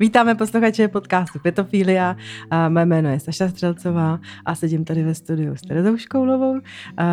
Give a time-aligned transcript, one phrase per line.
[0.00, 2.16] Vítáme posluchače podcastu Petofilia.
[2.68, 6.60] Mé jméno je Saša Střelcová a sedím tady ve studiu s Terezou Škoulovou.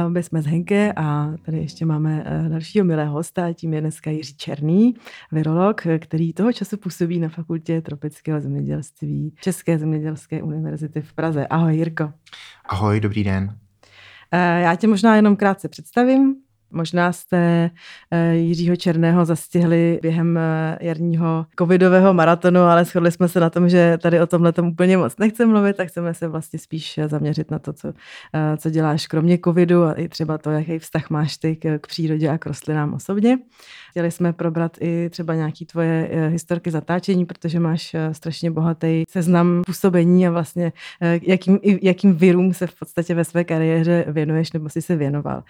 [0.07, 4.11] My jsme z Henke a tady ještě máme eh, dalšího milého hosta, tím je dneska
[4.11, 4.95] Jiří Černý,
[5.31, 11.47] virolog, který toho času působí na fakultě tropického zemědělství České zemědělské univerzity v Praze.
[11.47, 12.13] Ahoj Jirko.
[12.65, 13.55] Ahoj, dobrý den.
[14.31, 16.35] Eh, já tě možná jenom krátce představím.
[16.71, 17.69] Možná jste
[18.11, 23.69] eh, Jiřího Černého zastihli během eh, jarního covidového maratonu, ale shodli jsme se na tom,
[23.69, 27.51] že tady o tomhle tomu úplně moc nechceme mluvit, tak chceme se vlastně spíš zaměřit
[27.51, 27.93] na to, co,
[28.33, 31.87] eh, co děláš kromě covidu a i třeba to, jaký vztah máš ty k, k
[31.87, 33.37] přírodě a k rostlinám osobně.
[33.89, 40.27] Chtěli jsme probrat i třeba nějaký tvoje historky zatáčení, protože máš strašně bohatý seznam působení
[40.27, 40.73] a vlastně
[41.21, 45.43] jakým, jakým virům se v podstatě ve své kariéře věnuješ nebo si se věnoval.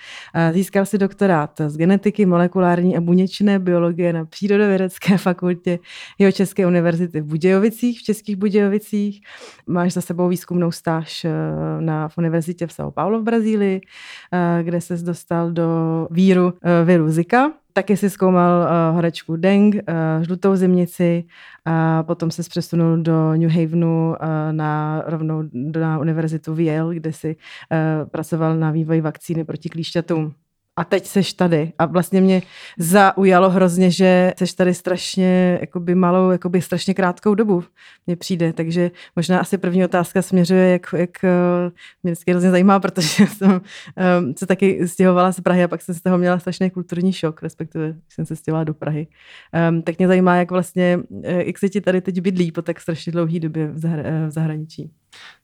[0.52, 5.80] Získal si doktorát z genetiky, molekulární a buněčné biologie na Přírodovědecké fakultě
[6.20, 9.22] Jeho České univerzity v Budějovicích, v Českých Budějovicích.
[9.68, 11.32] Máš za sebou výzkumnou stáž eh,
[11.80, 15.68] na v univerzitě v São Paulo v Brazílii, eh, kde ses dostal do
[16.12, 17.52] víru eh, viru Zika.
[17.78, 21.24] Taky si zkoumal uh, horečku Deng, uh, žlutou zimnici
[21.66, 24.16] a potom se přesunul do New Havenu uh,
[24.52, 25.44] na rovnou
[25.80, 30.34] na univerzitu v Yale, kde si uh, pracoval na vývoji vakcíny proti klíšťatům
[30.78, 31.74] a teď seš tady.
[31.80, 32.42] A vlastně mě
[32.78, 37.64] zaujalo hrozně, že seš tady strašně jakoby malou, jakoby strašně krátkou dobu
[38.08, 38.54] mně přijde.
[38.54, 41.30] Takže možná asi první otázka směřuje, jak, jak eh,
[42.04, 45.96] mě vždycky hrozně zajímá, protože jsem um, se taky stěhovala z Prahy a pak jsem
[45.96, 49.08] z toho měla strašný kulturní šok, respektive jsem se stěhovala do Prahy.
[49.70, 52.80] Um, tak mě zajímá, jak vlastně, eh, jak se ti tady teď bydlí po tak
[52.82, 54.92] strašně dlouhé době v, zahra- v zahraničí.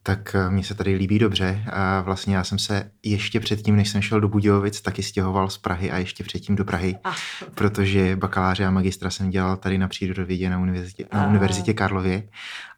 [0.03, 1.64] Tak eh, mně se tady líbí dobře.
[1.72, 5.58] A vlastně já jsem se ještě předtím, než jsem šel do Budějovic, taky stěhoval z
[5.58, 7.14] Prahy a ještě předtím do Prahy, ah.
[7.56, 12.23] protože bakaláře a magistra jsem dělal tady na přírodovědě na univerzitě, na univerzitě Karlově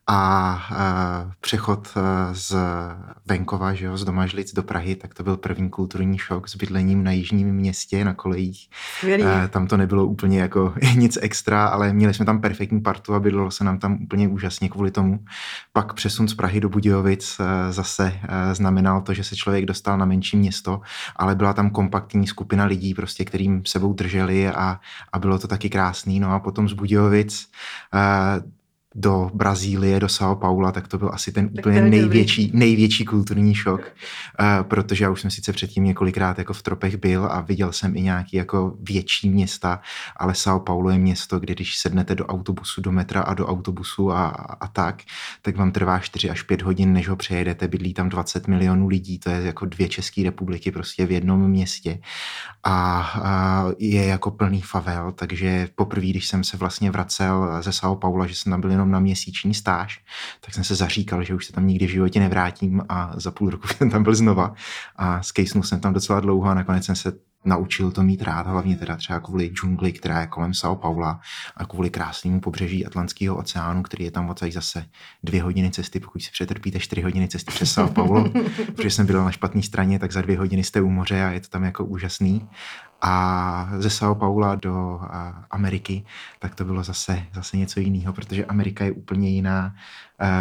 [0.08, 1.88] a přechod
[2.32, 2.56] z
[3.26, 7.04] venkova, že jo, z Domažlic do Prahy, tak to byl první kulturní šok s bydlením
[7.04, 8.70] na jižním městě, na kolejích.
[8.98, 9.24] Skvělý.
[9.50, 13.52] Tam to nebylo úplně jako nic extra, ale měli jsme tam perfektní partu a bydlelo
[13.52, 15.20] se nám tam úplně úžasně kvůli tomu.
[15.74, 18.20] Pak přesun z Prahy do Budějovic zase
[18.54, 20.82] znamenal to, že se člověk dostal na menší město,
[21.16, 24.80] ale byla tam kompaktní skupina lidí, prostě, kterým sebou drželi a,
[25.14, 26.20] a bylo to taky krásný.
[26.20, 27.52] No a potom z Budějovic
[28.96, 33.56] do Brazílie, do São Paula, tak to byl asi ten tak úplně největší, největší kulturní
[33.56, 37.72] šok, uh, protože já už jsem sice předtím několikrát jako v tropech byl a viděl
[37.72, 39.82] jsem i nějaký jako větší města,
[40.18, 44.12] ale São Paulo je město, kde když sednete do autobusu, do metra a do autobusu
[44.12, 44.28] a,
[44.60, 45.02] a tak,
[45.42, 49.20] tak vám trvá 4 až 5 hodin, než ho přejedete, bydlí tam 20 milionů lidí,
[49.20, 52.00] to je jako dvě České republiky prostě v jednom městě.
[52.64, 57.96] A, a je jako plný favel, takže poprvé, když jsem se vlastně vracel ze São
[57.96, 60.04] Paula, že jsem tam byl jenom na měsíční stáž,
[60.42, 63.50] tak jsem se zaříkal, že už se tam nikdy v životě nevrátím a za půl
[63.50, 64.54] roku jsem tam byl znova
[64.96, 67.14] a skejsnul jsem tam docela dlouho a nakonec jsem se
[67.46, 71.20] naučil to mít rád, hlavně teda třeba kvůli džungli, která je kolem São Paula
[71.58, 74.86] a kvůli krásnému pobřeží Atlantského oceánu, který je tam odsaď zase
[75.24, 78.30] dvě hodiny cesty, pokud si přetrpíte čtyři hodiny cesty přes São Paulo,
[78.76, 81.40] protože jsem byl na špatné straně, tak za dvě hodiny jste u moře a je
[81.40, 82.50] to tam jako úžasný.
[83.02, 85.02] A ze São Paula do
[85.52, 86.06] Ameriky,
[86.40, 89.76] tak to bylo zase, zase něco jiného, protože Amerika je úplně jiná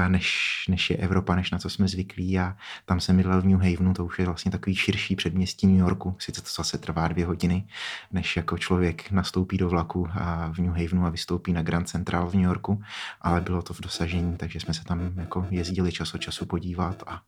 [0.09, 2.39] než, než je Evropa, než na co jsme zvyklí.
[2.39, 5.79] A tam jsem bydlel v New Havenu, to už je vlastně takový širší předměstí New
[5.79, 7.67] Yorku, sice to zase trvá dvě hodiny,
[8.13, 10.09] než jako člověk nastoupí do vlaku
[10.53, 12.83] v New Havenu a vystoupí na Grand Central v New Yorku,
[13.21, 17.03] ale bylo to v dosažení, takže jsme se tam jako jezdili čas od času podívat.
[17.07, 17.23] A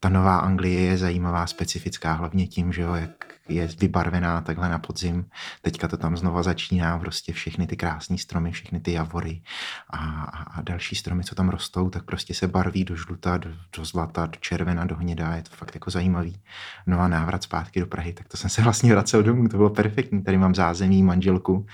[0.00, 4.78] ta nová Anglie je zajímavá, specifická, hlavně tím, že jo, jak je vybarvená takhle na
[4.78, 5.26] podzim.
[5.62, 9.42] Teďka to tam znova začíná, prostě všechny ty krásné stromy, všechny ty javory
[9.90, 13.84] a, a, další stromy, co tam rostou, tak prostě se barví do žluta, do, do
[13.84, 16.40] zlata, do červena, do hněda, je to fakt jako zajímavý.
[16.86, 19.70] No a návrat zpátky do Prahy, tak to jsem se vlastně vracel domů, to bylo
[19.70, 20.22] perfektní.
[20.22, 21.66] Tady mám zázemí, manželku,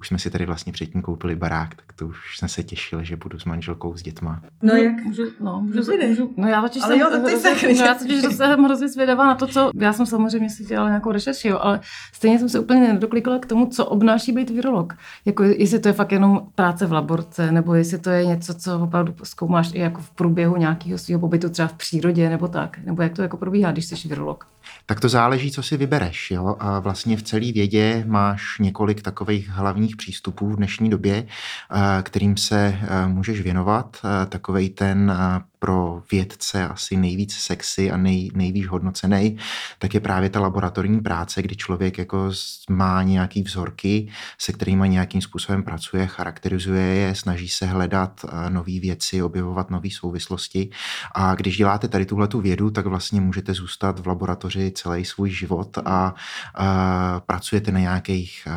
[0.00, 3.16] už jsme si tady vlastně předtím koupili barák, tak to už jsem se těšil, že
[3.16, 4.42] budu s manželkou, s dětma.
[4.62, 5.04] No jak?
[5.04, 8.64] Můžu, no, můžu, můžu, no já totiž ale jsem, jo, ty no, já totiž jsem
[8.64, 11.80] hrozně zvědavá na to, co, já jsem samozřejmě si dělala nějakou rešerši, jo, ale
[12.12, 14.94] stejně jsem se úplně nedoklikala k tomu, co obnáší být virolog.
[15.24, 18.80] Jako jestli to je fakt jenom práce v laborce, nebo jestli to je něco, co
[18.80, 23.02] opravdu zkoumáš i jako v průběhu nějakého svého pobytu třeba v přírodě, nebo tak, nebo
[23.02, 24.46] jak to jako probíhá, když jsi virolog.
[24.86, 26.30] Tak to záleží, co si vybereš.
[26.30, 26.56] Jo?
[26.58, 32.36] A vlastně v celé vědě máš několik takových hlavních přístupů v dnešní době, eh, kterým
[32.36, 33.96] se eh, můžeš věnovat.
[34.04, 35.12] Eh, Takový ten
[35.60, 39.36] pro vědce asi nejvíc sexy a nej, nejvíc hodnocený,
[39.78, 42.30] tak je právě ta laboratorní práce, kdy člověk jako
[42.70, 44.08] má nějaký vzorky,
[44.38, 49.88] se kterými nějakým způsobem pracuje, charakterizuje je, snaží se hledat eh, nové věci, objevovat nové
[49.90, 50.70] souvislosti.
[51.14, 55.30] A když děláte tady tuhle tu vědu, tak vlastně můžete zůstat v laboratoři celý svůj
[55.30, 56.14] život a,
[56.54, 58.48] a pracujete na nějakých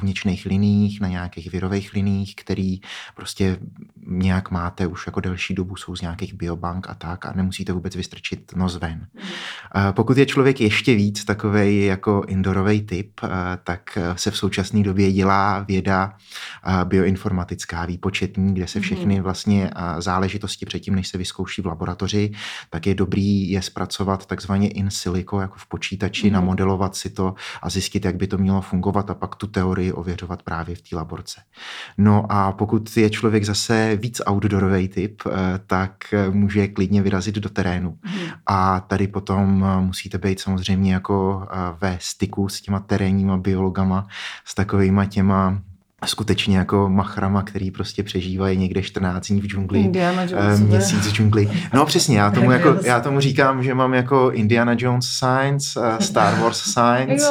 [0.00, 2.80] buněčných liních, na nějakých virových liních, který
[3.14, 3.58] prostě
[4.06, 7.96] nějak máte už jako delší dobu, jsou z nějakých biobank a tak a nemusíte vůbec
[7.96, 9.06] vystrčit nos ven.
[9.90, 13.20] Pokud je člověk ještě víc takový jako indorový typ,
[13.64, 16.16] tak se v současné době dělá věda
[16.84, 19.22] bioinformatická, výpočetní, kde se všechny mhm.
[19.22, 22.30] vlastně záležitosti předtím, než se vyzkouší v laboratoři,
[22.70, 26.32] tak je dobrý je zpracovat takzvaně in silico, jako v počítači, mm.
[26.32, 30.42] namodelovat si to a zjistit, jak by to mělo fungovat a pak tu teorii ověřovat
[30.42, 31.40] právě v té laborce.
[31.98, 35.22] No a pokud je člověk zase víc outdoorový typ,
[35.66, 37.90] tak může klidně vyrazit do terénu.
[37.90, 38.20] Mm.
[38.46, 44.06] A tady potom eh, musíte být samozřejmě jako eh, ve styku s těma terénníma biologama,
[44.44, 45.62] s takovýma těma
[46.04, 51.12] skutečně jako machrama, který prostě přežívají někde 14 dní v džungli, Indiana Jones, měsíc v
[51.12, 51.50] džungli.
[51.74, 56.40] No přesně, já tomu, jako, já tomu říkám, že mám jako Indiana Jones Science, Star
[56.40, 57.26] Wars Science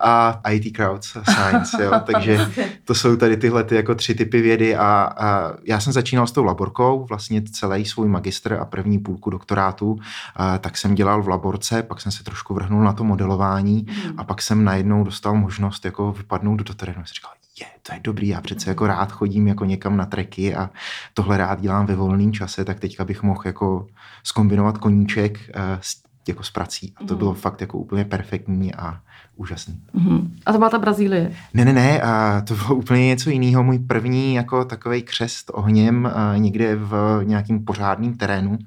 [0.00, 1.92] a IT Crowd Science, jo.
[2.04, 2.50] takže
[2.84, 6.32] to jsou tady tyhle ty jako tři typy vědy a, a já jsem začínal s
[6.32, 9.98] tou laborkou, vlastně celý svůj magistr a první půlku doktorátu,
[10.36, 14.14] a, tak jsem dělal v laborce, pak jsem se trošku vrhnul na to modelování mm.
[14.16, 17.04] a pak jsem najednou dostal možnost jako vypadnout do terénu.
[17.04, 17.30] Jsem říkal,
[17.60, 20.70] je, to je dobrý, já přece jako rád chodím jako někam na treky a
[21.14, 23.86] tohle rád dělám ve volném čase, tak teďka bych mohl jako
[24.22, 26.94] skombinovat koníček uh, s, jako s prací.
[26.96, 27.18] A to mm.
[27.18, 29.00] bylo fakt jako úplně perfektní a
[29.36, 29.80] úžasný.
[29.94, 30.30] Mm-hmm.
[30.46, 31.32] A to byla ta Brazílie?
[31.54, 33.62] Ne, ne, ne, a to bylo úplně něco jiného.
[33.62, 38.58] Můj první jako takový křest ohněm a někde v nějakým pořádným terénu,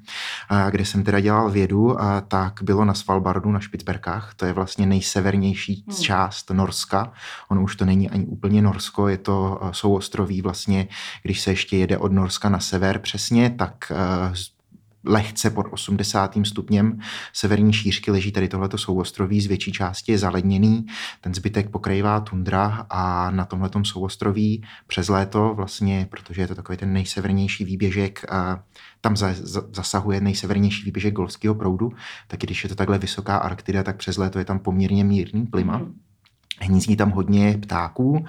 [0.48, 4.34] a kde jsem teda dělal vědu, a tak bylo na Svalbardu na Špicberkách.
[4.36, 5.94] To je vlastně nejsevernější mm.
[5.94, 7.12] část Norska.
[7.48, 10.88] Ono už to není ani úplně Norsko, je to souostroví vlastně,
[11.22, 13.92] když se ještě jede od Norska na sever přesně, tak
[15.04, 16.34] lehce pod 80.
[16.44, 16.98] stupněm
[17.32, 20.86] severní šířky leží tady tohleto souostroví, z větší části je zaledněný,
[21.20, 26.78] ten zbytek pokrývá tundra a na tomhletom souostroví přes léto vlastně, protože je to takový
[26.78, 28.24] ten nejsevernější výběžek,
[29.00, 31.92] tam za, za, zasahuje nejsevernější výběžek golfského proudu,
[32.28, 35.80] tak když je to takhle vysoká Arktida, tak přes léto je tam poměrně mírný klima.
[35.80, 36.07] Mm-hmm.
[36.60, 38.26] Hnízdí tam hodně ptáků,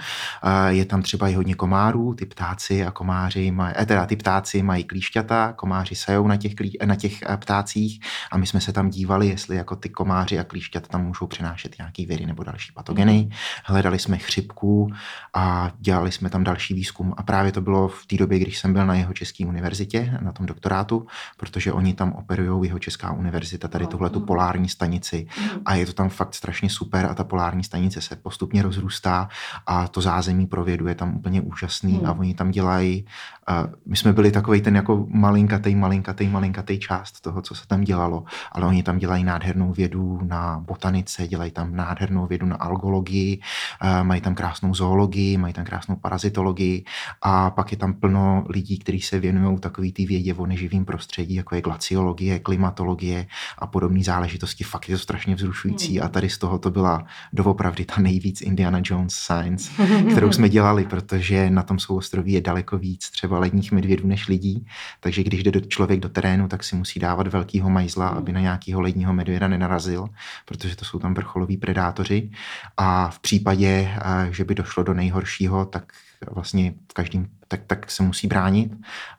[0.67, 4.63] je tam třeba i hodně komárů, ty ptáci a komáři, mají, eh, teda ty ptáci
[4.63, 7.99] mají klíšťata, komáři sajou na těch, klí, na těch eh, ptácích
[8.31, 11.77] a my jsme se tam dívali, jestli jako ty komáři a klíšťata tam můžou přinášet
[11.77, 13.17] nějaký viry nebo další patogeny.
[13.19, 13.31] Mhm.
[13.65, 14.91] Hledali jsme chřipku
[15.33, 18.73] a dělali jsme tam další výzkum a právě to bylo v té době, když jsem
[18.73, 23.67] byl na jeho české univerzitě, na tom doktorátu, protože oni tam operují jeho česká univerzita,
[23.67, 25.61] tady tuhle tu polární stanici mhm.
[25.65, 29.29] a je to tam fakt strašně super a ta polární stanice se postupně rozrůstá
[29.65, 32.05] a to zázemí pro vědu je tam úplně úžasný hmm.
[32.05, 33.05] a oni tam dělají,
[33.49, 37.81] uh, my jsme byli takový ten jako malinkatej, malinkatej, malinkatej část toho, co se tam
[37.81, 43.39] dělalo, ale oni tam dělají nádhernou vědu na botanice, dělají tam nádhernou vědu na algologii,
[43.83, 46.83] uh, mají tam krásnou zoologii, mají tam krásnou parazitologii
[47.21, 51.35] a pak je tam plno lidí, kteří se věnují takový ty vědě o neživým prostředí,
[51.35, 53.27] jako je glaciologie, klimatologie
[53.57, 54.63] a podobné záležitosti.
[54.63, 56.05] Fakt je to strašně vzrušující hmm.
[56.05, 59.71] a tady z toho to byla doopravdy ta nejvíc Indiana Jones Science,
[60.11, 64.65] kterou jsme dělali, protože na tom souostroví je daleko víc třeba ledních medvědů než lidí,
[64.99, 68.39] takže když jde do člověk do terénu, tak si musí dávat velkýho majzla, aby na
[68.39, 70.07] nějakého ledního medvěda nenarazil,
[70.45, 72.29] protože to jsou tam vrcholoví predátoři.
[72.77, 75.93] A v případě, eh, že by došlo do nejhoršího, tak
[76.31, 78.73] vlastně v každém tak, tak se musí bránit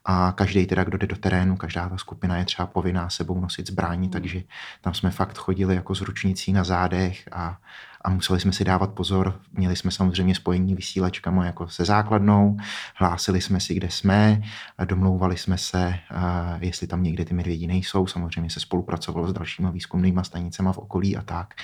[0.05, 3.67] a každý teda, kdo jde do terénu, každá ta skupina je třeba povinná sebou nosit
[3.67, 4.11] zbraní, hmm.
[4.11, 4.43] takže
[4.81, 7.59] tam jsme fakt chodili jako s ručnicí na zádech a
[8.05, 9.41] a museli jsme si dávat pozor.
[9.53, 12.57] Měli jsme samozřejmě spojení vysílačkama jako se základnou,
[12.95, 14.43] hlásili jsme si, kde jsme,
[14.85, 15.95] domlouvali jsme se,
[16.61, 18.07] jestli tam někde ty medvědi nejsou.
[18.07, 21.55] Samozřejmě se spolupracovalo s dalšíma výzkumnými stanicemi v okolí a tak.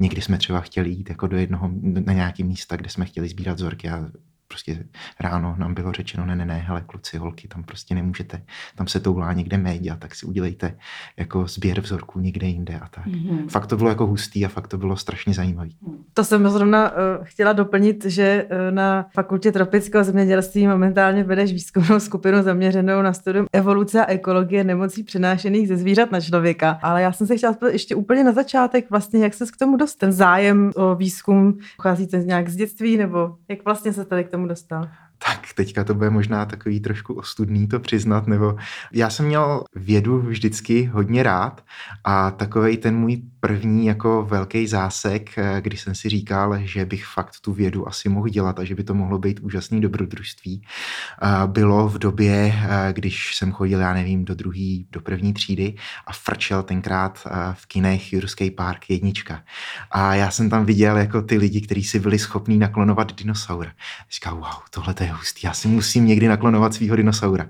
[0.00, 1.70] Někdy jsme třeba chtěli jít jako do jednoho,
[2.06, 4.04] na nějaké místa, kde jsme chtěli sbírat vzorky a
[4.48, 4.84] prostě
[5.20, 8.42] ráno nám bylo řečeno, ne, ne, ne, hele, kluci, holky, tam prostě nemůžete,
[8.74, 10.76] tam se toulá někde média, tak si udělejte
[11.16, 13.06] jako sběr vzorků někde jinde a tak.
[13.06, 13.48] Mm-hmm.
[13.48, 15.76] Fakt to bylo jako hustý a fakt to bylo strašně zajímavý.
[16.14, 22.00] To jsem zrovna uh, chtěla doplnit, že uh, na fakultě tropického zemědělství momentálně vedeš výzkumnou
[22.00, 26.78] skupinu zaměřenou na studium evoluce a ekologie nemocí přenášených ze zvířat na člověka.
[26.82, 29.76] Ale já jsem se chtěla zeptat ještě úplně na začátek, vlastně jak se k tomu
[29.76, 29.96] dostal?
[30.06, 34.28] Ten zájem o výzkum pochází to nějak z dětství nebo jak vlastně se tady k
[34.28, 34.90] tomu dostal?
[35.18, 38.56] Tak teďka to bude možná takový trošku ostudný to přiznat, nebo
[38.92, 41.64] já jsem měl vědu vždycky hodně rád
[42.04, 47.06] a takový ten můj první jako velký zásek, eh, když jsem si říkal, že bych
[47.06, 51.46] fakt tu vědu asi mohl dělat a že by to mohlo být úžasný dobrodružství, eh,
[51.46, 55.74] bylo v době, eh, když jsem chodil, já nevím, do druhý, do první třídy
[56.06, 59.42] a frčel tenkrát v kinech Jurský park jednička.
[59.90, 63.72] A já jsem tam viděl jako ty lidi, kteří si byli schopní naklonovat dinosaura.
[64.14, 67.46] Říkal, wow, tohle to je hustý, já si musím někdy naklonovat svého dinosaura.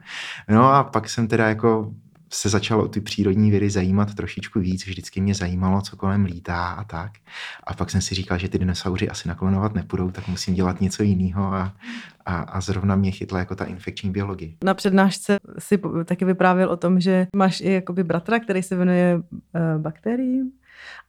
[0.48, 1.92] No a pak jsem teda jako
[2.32, 6.68] se začalo o ty přírodní vědy zajímat trošičku víc, vždycky mě zajímalo, co kolem lítá
[6.68, 7.12] a tak.
[7.64, 11.02] A pak jsem si říkal, že ty dinosauři asi naklonovat nepůjdou, tak musím dělat něco
[11.02, 11.72] jiného a,
[12.26, 14.52] a, a zrovna mě chytla jako ta infekční biologie.
[14.64, 19.16] Na přednášce si taky vyprávěl o tom, že máš i jakoby bratra, který se věnuje
[19.16, 20.50] uh, bakteriím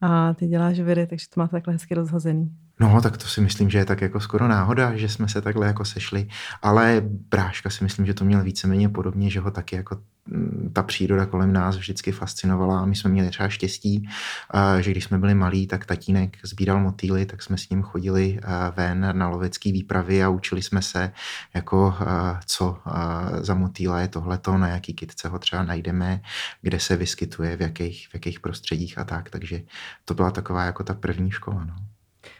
[0.01, 2.51] a ty děláš vědy, takže to má takhle hezky rozhozený.
[2.79, 5.67] No, tak to si myslím, že je tak jako skoro náhoda, že jsme se takhle
[5.67, 6.27] jako sešli,
[6.61, 10.83] ale bráška si myslím, že to měl víceméně podobně, že ho taky jako mm, ta
[10.83, 14.09] příroda kolem nás vždycky fascinovala a my jsme měli třeba štěstí,
[14.79, 18.39] že když jsme byli malí, tak tatínek sbíral motýly, tak jsme s ním chodili
[18.75, 21.11] ven na lovecký výpravy a učili jsme se,
[21.53, 21.95] jako
[22.45, 22.77] co
[23.41, 26.21] za motýla je tohleto, na jaký kytce ho třeba najdeme,
[26.61, 29.61] kde se vyskytuje, v jakých, v jakých prostředích a tak, takže
[30.05, 31.65] to byla taková jako ta první škola.
[31.65, 31.75] No.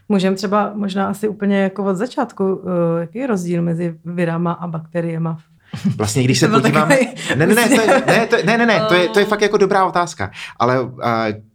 [0.09, 4.67] Můžeme třeba možná asi úplně jako od začátku, uh, jaký je rozdíl mezi virama a
[4.67, 5.37] bakteriema?
[5.97, 6.97] Vlastně, když se podíváme...
[7.35, 9.41] Ne, ne, ne, to je, ne, to, ne, ne, ne, to je, to je fakt
[9.41, 10.91] jako dobrá otázka, ale uh,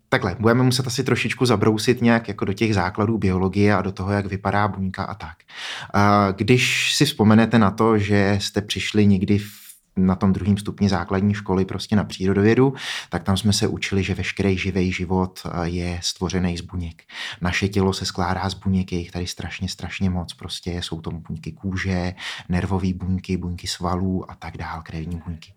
[0.09, 4.12] takhle, budeme muset asi trošičku zabrousit nějak jako do těch základů biologie a do toho,
[4.12, 5.37] jak vypadá buňka a tak.
[5.94, 6.02] Uh,
[6.37, 9.62] když si vzpomenete na to, že jste přišli někdy v
[9.97, 12.75] na tom druhém stupni základní školy prostě na přírodovědu,
[13.09, 17.03] tak tam jsme se učili, že veškerý živý život eh, je stvořený z buněk.
[17.41, 20.35] Naše tělo se skládá z buněk, je jich tady strašně, strašně moc.
[20.35, 22.15] Prostě jsou to buňky kůže,
[22.49, 25.55] nervové buňky, buňky svalů a tak dál, krevní buňky.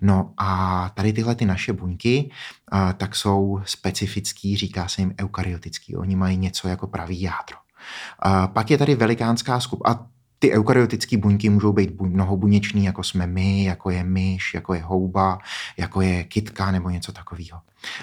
[0.00, 2.30] No a tady tyhle ty naše buňky,
[2.72, 5.96] eh, tak jsou specifický, říká se jim eukaryotický.
[5.96, 7.56] Oni mají něco jako pravý jádro.
[8.18, 10.06] A pak je tady velikánská skupina,
[10.38, 15.38] ty eukaryotické buňky můžou být mnohobuněčný, jako jsme my, jako je myš, jako je houba,
[15.76, 17.60] jako je kytka nebo něco takového.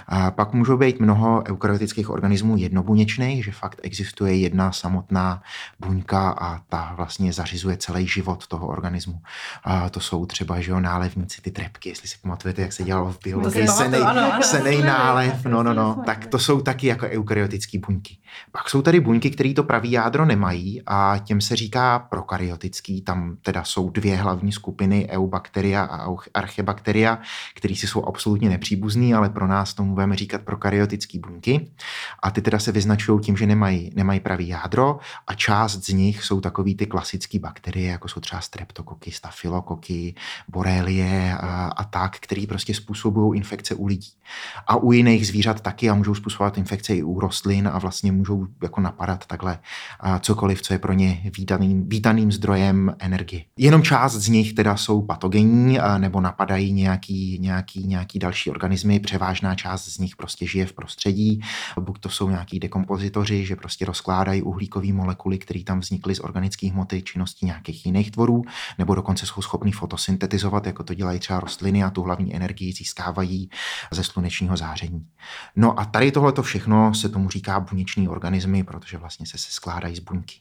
[0.08, 5.42] A pak můžou být mnoho eukaryotických organismů jednobuněčných, že fakt existuje jedna samotná
[5.80, 9.22] buňka a ta vlastně zařizuje celý život toho organismu.
[9.64, 13.12] A to jsou třeba že jo, nálevníci, ty trepky, jestli si pamatujete, jak se dělalo
[13.12, 14.02] v biologii, senej,
[14.42, 18.18] senej nálev, no, no, no, tak to jsou taky jako eukaryotické buňky.
[18.52, 23.38] Pak jsou tady buňky, které to pravý jádro nemají a těm se říká prokaryotický, tam
[23.42, 27.20] teda jsou dvě hlavní skupiny, eubakteria a archebakteria,
[27.56, 31.72] které si jsou absolutně nepříbuzný, ale pro nás tomu budeme říkat prokaryotické buňky.
[32.24, 36.24] A ty teda se vyznačují tím, že nemají, nemají pravý jádro a část z nich
[36.24, 40.16] jsou takový ty klasické bakterie, jako jsou třeba streptokoky, stafylokoky,
[40.48, 44.12] borelie a, a tak, který prostě způsobují infekce u lidí.
[44.68, 48.48] A u jiných zvířat taky a můžou způsobovat infekce i u rostlin a vlastně můžou
[48.64, 49.60] jako napadat takhle
[50.00, 53.44] a cokoliv, co je pro ně vítaným, vítaným zdrojem energie.
[53.58, 59.56] Jenom část z nich teda jsou patogenní nebo napadají nějaký, nějaký, nějaký další organismy, převážná
[59.56, 61.42] část z nich prostě žije v prostředí,
[61.80, 66.74] buď to jsou nějaký dekompozitoři, že prostě rozkládají uhlíkové molekuly, které tam vznikly z organických
[66.74, 68.42] hmoty činností nějakých jiných tvorů,
[68.78, 73.50] nebo dokonce jsou schopní fotosyntetizovat, jako to dělají třeba rostliny a tu hlavní energii získávají
[73.92, 75.06] ze slunečního záření.
[75.56, 79.96] No a tady tohle všechno se tomu říká buněční organismy, protože vlastně se, se skládají
[79.96, 80.36] z buňky.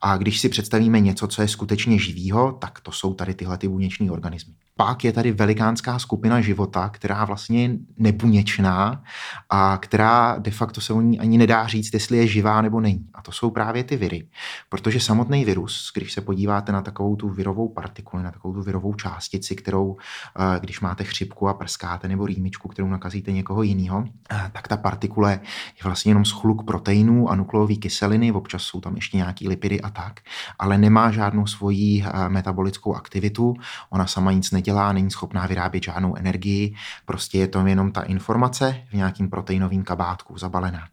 [0.00, 3.68] A když si představíme něco, co je skutečně živýho, tak to jsou tady tyhle ty
[3.68, 4.54] buněční organismy.
[4.80, 9.02] Pak je tady velikánská skupina života, která vlastně je nebuněčná
[9.50, 13.06] a která de facto se o ní ani nedá říct, jestli je živá nebo není.
[13.14, 14.26] A to jsou právě ty viry.
[14.68, 18.94] Protože samotný virus, když se podíváte na takovou tu virovou partikuli, na takovou tu virovou
[18.94, 19.96] částici, kterou,
[20.38, 24.76] eh, když máte chřipku a prskáte nebo rýmičku, kterou nakazíte někoho jiného, eh, tak ta
[24.76, 25.32] partikule
[25.76, 29.90] je vlastně jenom schluk proteinů a nukleové kyseliny, občas jsou tam ještě nějaký lipidy a
[29.90, 30.20] tak,
[30.58, 33.54] ale nemá žádnou svoji eh, metabolickou aktivitu,
[33.90, 38.84] ona sama nic nedělá, není schopná vyrábět žádnou energii, prostě je to jenom ta informace
[38.90, 40.88] v nějakým proteinovým kabátku zabalená.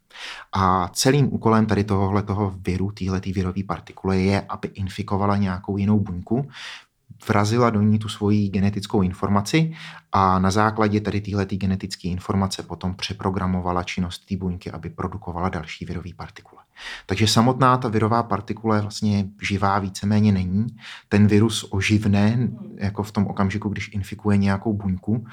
[0.54, 6.00] A celým úkolem tady tohohle toho viru, téhletý virové partikule je, aby infikovala nějakou jinou
[6.00, 6.50] buňku,
[7.28, 9.74] vrazila do ní tu svoji genetickou informaci
[10.12, 15.86] a na základě tady téhleté genetické informace potom přeprogramovala činnost té buňky, aby produkovala další
[15.86, 16.65] virové partikule.
[17.06, 20.68] Takže samotná ta virová partikule vlastně živá víceméně není.
[21.10, 25.26] Ten virus oživne jako v tom okamžiku, když infikuje nějakou buňku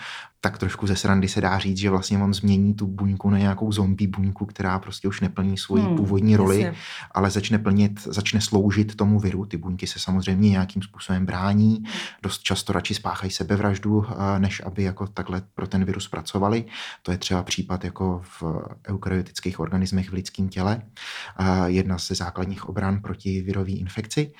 [0.44, 3.72] tak trošku ze srandy se dá říct, že vlastně on změní tu buňku na nějakou
[3.72, 6.78] zombie buňku, která prostě už neplní svoji hmm, původní roli, jasně.
[7.12, 9.46] ale začne plnit, začne sloužit tomu viru.
[9.46, 11.84] Ty buňky se samozřejmě nějakým způsobem brání,
[12.22, 16.64] dost často radši spáchají sebevraždu, eh, než aby jako takhle pro ten virus pracovali.
[17.02, 18.42] To je třeba případ jako v
[18.88, 20.82] eukaryotických organismech v lidském těle.
[21.38, 24.32] Eh, jedna ze základních obran proti virové infekci.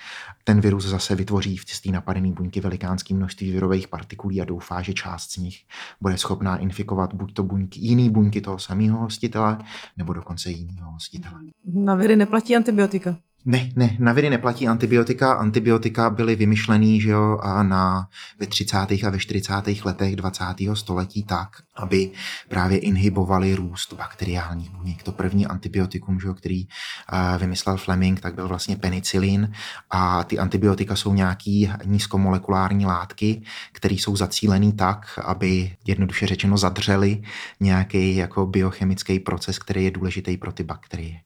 [0.44, 4.94] Ten virus zase vytvoří v cistý napadený buňky velikánský množství virových partikulí a doufá, že
[4.94, 5.64] část z nich
[6.00, 9.58] bude schopná infikovat buď to buňky, jiný buňky toho samého hostitele,
[9.96, 11.40] nebo dokonce jiného hostitele.
[11.64, 13.16] Na viry neplatí antibiotika.
[13.44, 15.32] Ne, ne, na viry neplatí antibiotika.
[15.32, 18.08] Antibiotika byly vymyšlený že jo, a na,
[18.38, 18.76] ve 30.
[18.78, 19.52] a ve 40.
[19.84, 20.44] letech 20.
[20.74, 22.10] století tak, aby
[22.48, 25.02] právě inhibovali růst bakteriálních buněk.
[25.02, 29.52] To první antibiotikum, že jo, který uh, vymyslel Fleming, tak byl vlastně penicilin
[29.90, 37.22] a ty antibiotika jsou nějaký nízkomolekulární látky, které jsou zacílený tak, aby jednoduše řečeno zadřeli
[37.60, 41.20] nějaký jako biochemický proces, který je důležitý pro ty bakterie.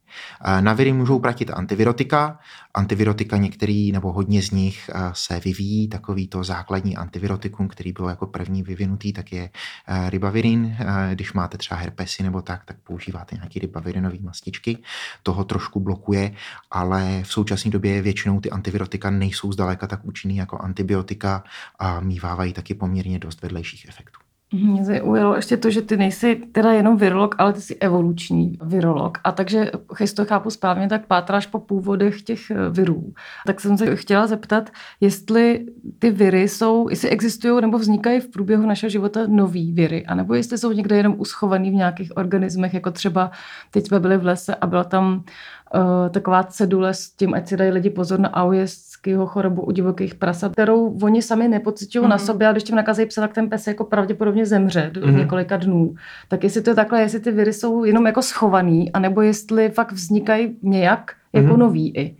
[0.61, 2.06] Na viry můžou platit antivirotika.
[2.75, 5.89] Antivirotika některý nebo hodně z nich se vyvíjí.
[5.89, 9.51] Takový to základní antivirotikum, který byl jako první vyvinutý, tak je
[10.09, 10.77] ribavirin.
[11.13, 14.79] Když máte třeba herpesy nebo tak, tak používáte nějaký ribavirinový mastičky.
[15.23, 16.33] Toho trošku blokuje,
[16.71, 21.45] ale v současné době většinou ty antivirotika nejsou zdaleka tak účinný jako antibiotika
[21.79, 24.26] a mívávají taky poměrně dost vedlejších efektů.
[24.53, 29.19] Mě zaujalo ještě to, že ty nejsi teda jenom virolog, ale ty jsi evoluční virolog.
[29.25, 33.13] A takže, jestli to chápu správně, tak pátráš po původech těch eh, virů.
[33.47, 35.67] Tak jsem se chtěla zeptat, jestli
[35.99, 40.59] ty viry jsou, jestli existují nebo vznikají v průběhu našeho života nový viry, anebo jestli
[40.59, 43.31] jsou někde jenom uschovaný v nějakých organismech, jako třeba
[43.71, 45.25] teď jsme byli v lese a byla tam
[45.75, 50.15] uh, taková cedule s tím, ať si dají lidi pozor na aujeského chorobu u divokých
[50.15, 52.09] prasat, kterou oni sami nepocitují mm-hmm.
[52.09, 52.25] na mhm.
[52.25, 55.19] sobě, a když tím nakazají psa, tak ten pes jako pravděpodobně zemře do mm-hmm.
[55.19, 55.95] několika dnů.
[56.29, 59.93] Tak jestli to je takhle, jestli ty viry jsou jenom jako schovaný, anebo jestli fakt
[59.93, 61.57] vznikají nějak jako mm-hmm.
[61.57, 62.17] noví i.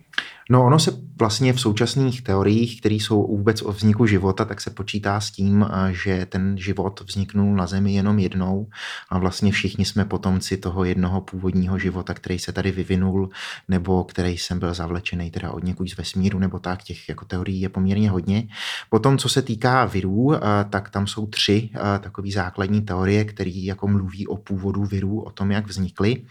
[0.49, 4.69] No ono se vlastně v současných teoriích, které jsou vůbec o vzniku života, tak se
[4.69, 8.67] počítá s tím, že ten život vzniknul na Zemi jenom jednou
[9.09, 13.29] a vlastně všichni jsme potomci toho jednoho původního života, který se tady vyvinul,
[13.67, 17.61] nebo který jsem byl zavlečený teda od někud z vesmíru, nebo tak, těch jako teorií
[17.61, 18.47] je poměrně hodně.
[18.89, 20.33] Potom, co se týká virů,
[20.69, 25.51] tak tam jsou tři takové základní teorie, které jako mluví o původu virů, o tom,
[25.51, 26.21] jak vznikly.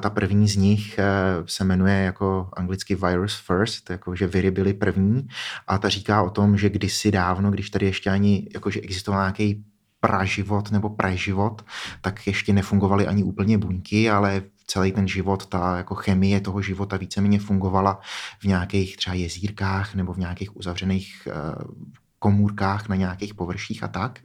[0.00, 1.00] Ta první z nich
[1.46, 5.28] se jmenuje jako anglicky virus first, jako že viry byly první.
[5.66, 9.64] A ta říká o tom, že kdysi dávno, když tady ještě ani jakože existoval nějaký
[10.00, 11.64] praživot nebo preživot,
[12.00, 16.96] tak ještě nefungovaly ani úplně buňky, ale celý ten život, ta jako chemie toho života
[16.96, 18.00] víceméně fungovala
[18.40, 21.74] v nějakých třeba jezírkách nebo v nějakých uzavřených uh,
[22.20, 24.18] komůrkách na nějakých površích a tak.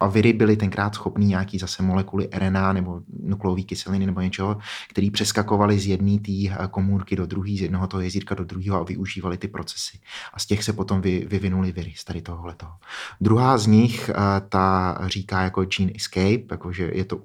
[0.00, 5.10] A viry byly tenkrát schopný nějaký zase molekuly RNA nebo nukleové kyseliny nebo něčeho, který
[5.10, 8.82] přeskakovali z jedné té eh, komůrky do druhé, z jednoho toho jezírka do druhého a
[8.82, 9.98] využívali ty procesy.
[10.34, 12.72] A z těch se potom vy, vyvinuli viry z tady tohohle toho.
[13.20, 14.14] Druhá z nich, eh,
[14.48, 17.16] ta říká jako gene escape, jakože je to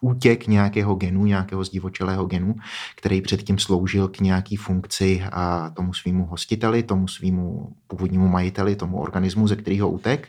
[0.00, 2.54] útěk nějakého genu, nějakého zdivočelého genu,
[2.96, 9.00] který předtím sloužil k nějaký funkci a tomu svýmu hostiteli, tomu svýmu původnímu majiteli, tomu
[9.00, 10.28] organismu, ze kterého utek.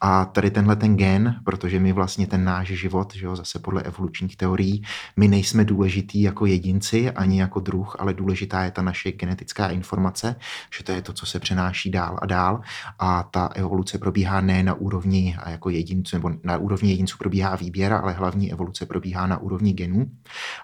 [0.00, 3.82] A tady tenhle ten gen, protože my vlastně ten náš život, že jo, zase podle
[3.82, 4.82] evolučních teorií,
[5.16, 10.36] my nejsme důležitý jako jedinci ani jako druh, ale důležitá je ta naše genetická informace,
[10.78, 12.60] že to je to, co se přenáší dál a dál.
[12.98, 17.92] A ta evoluce probíhá ne na úrovni jako jedinců, nebo na úrovni jedinců probíhá výběr,
[17.92, 20.10] ale hlavní evoluce probíhá na úrovni genů.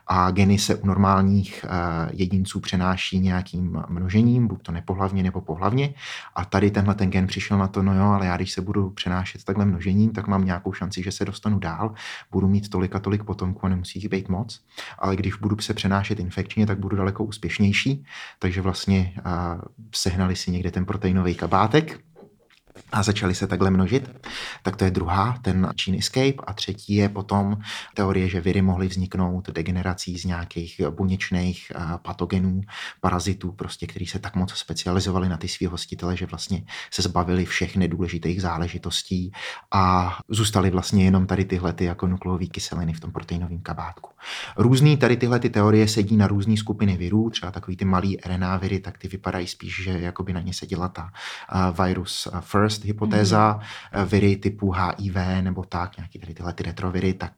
[0.07, 1.71] A geny se u normálních uh,
[2.13, 5.95] jedinců přenáší nějakým množením, buď to nepohlavně nebo pohlavně.
[6.35, 8.84] A tady tenhle ten gen přišel na to, no jo, ale já když se budu
[8.91, 11.95] přenášet takhle množením, tak mám nějakou šanci, že se dostanu dál,
[12.31, 14.65] budu mít tolik a tolik potomků a nemusí jich být moc.
[14.99, 18.05] Ale když budu se přenášet infekčně, tak budu daleko úspěšnější.
[18.39, 19.61] Takže vlastně uh,
[19.95, 22.01] sehnali si někde ten proteinový kabátek,
[22.93, 24.27] a začaly se takhle množit,
[24.63, 26.35] tak to je druhá, ten gene escape.
[26.47, 27.59] A třetí je potom
[27.95, 32.61] teorie, že viry mohly vzniknout degenerací z nějakých buněčných patogenů,
[33.01, 37.45] parazitů, prostě, který se tak moc specializovali na ty svý hostitele, že vlastně se zbavili
[37.45, 39.33] všech nedůležitých záležitostí
[39.73, 44.11] a zůstaly vlastně jenom tady tyhle ty jako nukleové kyseliny v tom proteinovém kabátku.
[44.57, 48.57] Různý tady tyhle ty teorie sedí na různé skupiny virů, třeba takový ty malý RNA
[48.57, 51.11] viry, tak ty vypadají spíš, že jakoby na ně seděla ta
[51.85, 53.61] virus first first hypotéza,
[53.97, 54.05] mm.
[54.05, 57.33] viry typu HIV nebo tak, nějaký tady tyhle ty retroviry, tak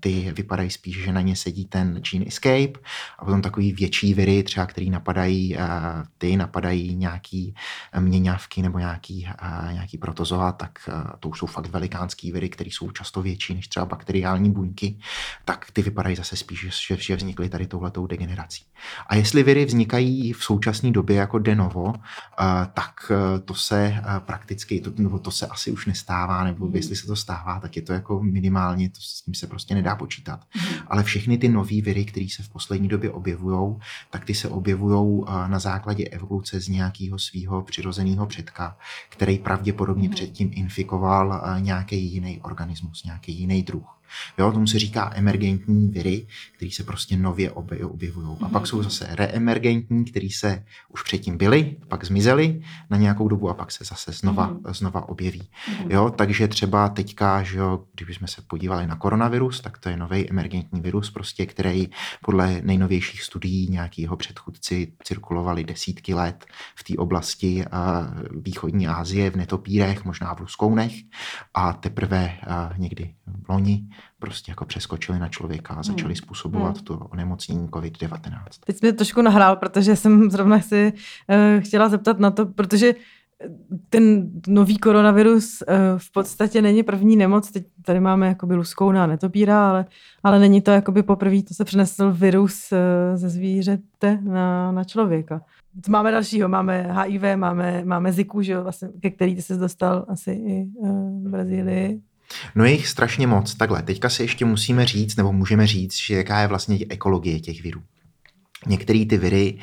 [0.00, 2.80] ty vypadají spíš, že na ně sedí ten gene escape
[3.18, 5.56] a potom takový větší viry, třeba který napadají
[6.18, 7.54] ty, napadají nějaký
[7.98, 9.28] měňavky nebo nějaký,
[9.72, 10.78] nějaký protozoa, tak
[11.20, 14.98] to už jsou fakt velikánský viry, které jsou často větší než třeba bakteriální buňky,
[15.44, 18.64] tak ty vypadají zase spíš, že, že vznikly tady touhletou degenerací.
[19.06, 21.94] A jestli viry vznikají v současné době jako de novo,
[22.74, 23.12] tak
[23.44, 26.76] to se prakticky, to, nebo to se asi už nestává, nebo hmm.
[26.76, 29.96] jestli se to stává, tak je to jako minimálně, to s tím se prostě nedá
[29.96, 30.40] počítat.
[30.50, 30.74] Hmm.
[30.86, 33.76] Ale všechny ty nové viry, které se v poslední době objevují,
[34.10, 38.76] tak ty se objevují na základě evoluce z nějakého svého přirozeného předka,
[39.08, 40.14] který pravděpodobně hmm.
[40.14, 44.01] předtím infikoval nějaký jiný organismus, nějaký jiný druh.
[44.38, 48.36] Jo, tomu se říká emergentní viry, které se prostě nově objevují.
[48.42, 48.66] A pak mhm.
[48.66, 53.72] jsou zase reemergentní, které se už předtím byly, pak zmizely na nějakou dobu a pak
[53.72, 54.60] se zase znova, mm.
[54.68, 55.48] znova objeví.
[55.68, 55.90] Mm.
[55.90, 60.30] Jo, takže třeba teďka, že jo, kdybychom se podívali na koronavirus, tak to je nový
[60.30, 61.88] emergentní virus, prostě, který
[62.22, 66.46] podle nejnovějších studií nějaký jeho předchůdci cirkulovali desítky let
[66.76, 67.64] v té oblasti
[68.40, 70.92] východní Asie, v netopírech, možná v luskounech
[71.54, 72.38] a teprve
[72.76, 76.16] někdy v loni prostě jako přeskočili na člověka a začali hmm.
[76.16, 76.84] způsobovat hmm.
[76.84, 78.18] to onemocnění COVID-19.
[78.66, 82.94] Teď jsi mě trošku nahrál, protože jsem zrovna si uh, chtěla zeptat na to, protože
[83.88, 87.50] ten nový koronavirus uh, v podstatě není první nemoc.
[87.50, 89.86] Teď tady máme jakoby luskouna netopíra, ale,
[90.22, 92.78] ale není to jakoby poprvé, to se přenesl virus uh,
[93.16, 95.42] ze zvířete na, na člověka.
[95.88, 100.04] Máme dalšího, máme HIV, máme, máme Ziku, že jo, vlastně, ke který ty jsi dostal
[100.08, 100.88] asi i uh,
[101.26, 102.00] v Brazílii.
[102.54, 103.54] No je jich strašně moc.
[103.54, 107.62] Takhle, teďka si ještě musíme říct, nebo můžeme říct, že jaká je vlastně ekologie těch
[107.62, 107.82] virů.
[108.66, 109.58] Některé ty viry,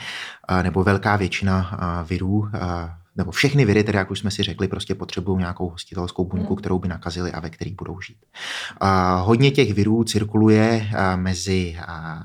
[0.62, 1.80] nebo velká většina
[2.10, 2.50] virů
[3.20, 6.80] nebo všechny viry, tedy jak už jsme si řekli, prostě potřebují nějakou hostitelskou buňku, kterou
[6.80, 8.18] by nakazili a ve který budou žít.
[8.82, 8.90] Uh,
[9.28, 11.78] hodně těch virů cirkuluje mezi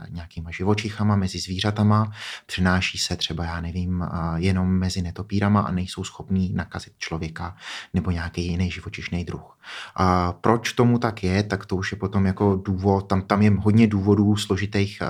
[0.08, 2.12] nějakýma živočichama, mezi zvířatama,
[2.46, 7.56] přináší se třeba, já nevím, jenom mezi netopírama a nejsou schopní nakazit člověka
[7.94, 9.58] nebo nějaký jiný živočišný druh.
[10.00, 10.06] Uh,
[10.40, 13.86] proč tomu tak je, tak to už je potom jako důvod, tam, tam je hodně
[13.86, 15.02] důvodů složitých,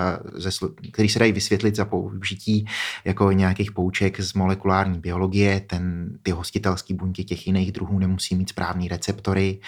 [0.93, 2.67] který se dají vysvětlit za použití
[3.05, 8.49] jako nějakých pouček z molekulární biologie, ten, ty hostitelské buňky těch jiných druhů nemusí mít
[8.49, 9.59] správné receptory.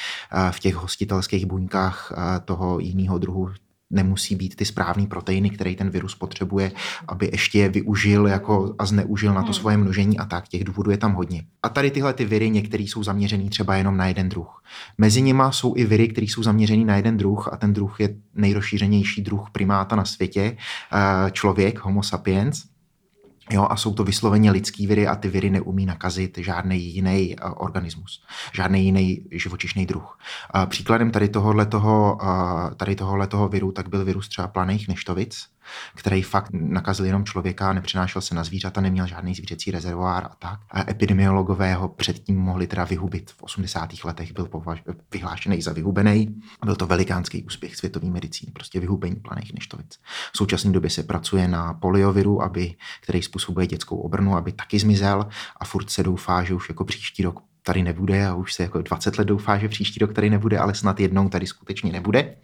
[0.50, 2.12] V těch hostitelských buňkách
[2.44, 3.50] toho jiného druhu
[3.90, 6.72] nemusí být ty správné proteiny, které ten virus potřebuje,
[7.08, 9.54] aby ještě je využil jako a zneužil na to hmm.
[9.54, 10.48] svoje množení a tak.
[10.48, 11.42] Těch důvodů je tam hodně.
[11.62, 14.62] A tady tyhle ty viry, některé jsou zaměřený třeba jenom na jeden druh.
[14.98, 18.08] Mezi nimi jsou i viry, které jsou zaměřený na jeden druh a ten druh je
[18.34, 20.56] nejrozšířenější druh primáta na světě,
[21.32, 22.64] člověk, homo sapiens.
[23.50, 27.52] Jo, a jsou to vysloveně lidský viry a ty viry neumí nakazit žádný jiný uh,
[27.56, 30.18] organismus, žádný jiný živočišný druh.
[30.54, 32.20] Uh, příkladem tady tohohle, uh,
[32.76, 35.48] tady tohohle viru tak byl virus třeba planých neštovic,
[35.94, 40.60] který fakt nakazil jenom člověka, nepřenášel se na zvířata, neměl žádný zvířecí rezervoár a tak.
[40.70, 43.30] A epidemiologové ho předtím mohli teda vyhubit.
[43.30, 44.04] V 80.
[44.04, 46.40] letech byl považ- vyhlášený za vyhubený.
[46.64, 49.98] Byl to velikánský úspěch světové medicíny, prostě vyhubení planých neštovic.
[50.32, 55.26] V současné době se pracuje na polioviru, aby, který způsobuje dětskou obrnu, aby taky zmizel
[55.56, 58.82] a furt se doufá, že už jako příští rok tady nebude a už se jako
[58.82, 62.36] 20 let doufá, že příští rok tady nebude, ale snad jednou tady skutečně nebude.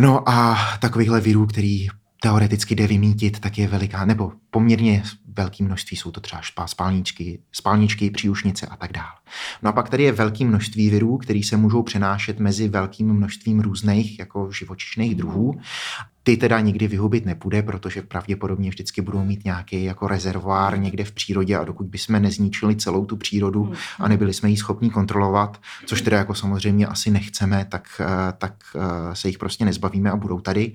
[0.00, 1.88] No a takovýchhle virů, který
[2.22, 5.02] teoreticky jde vymítit, tak je veliká, nebo poměrně
[5.36, 9.12] velké množství, jsou to třeba spálničky, spálničky, příušnice a tak dále.
[9.62, 13.60] No a pak tady je velké množství virů, které se můžou přenášet mezi velkým množstvím
[13.60, 15.60] různých jako živočišných druhů.
[16.22, 21.12] Ty teda nikdy vyhubit nepůjde, protože pravděpodobně vždycky budou mít nějaký jako rezervoár někde v
[21.12, 26.02] přírodě a dokud bychom nezničili celou tu přírodu a nebyli jsme ji schopni kontrolovat, což
[26.02, 30.40] teda jako samozřejmě asi nechceme, tak, eh, tak eh, se jich prostě nezbavíme a budou
[30.40, 30.72] tady,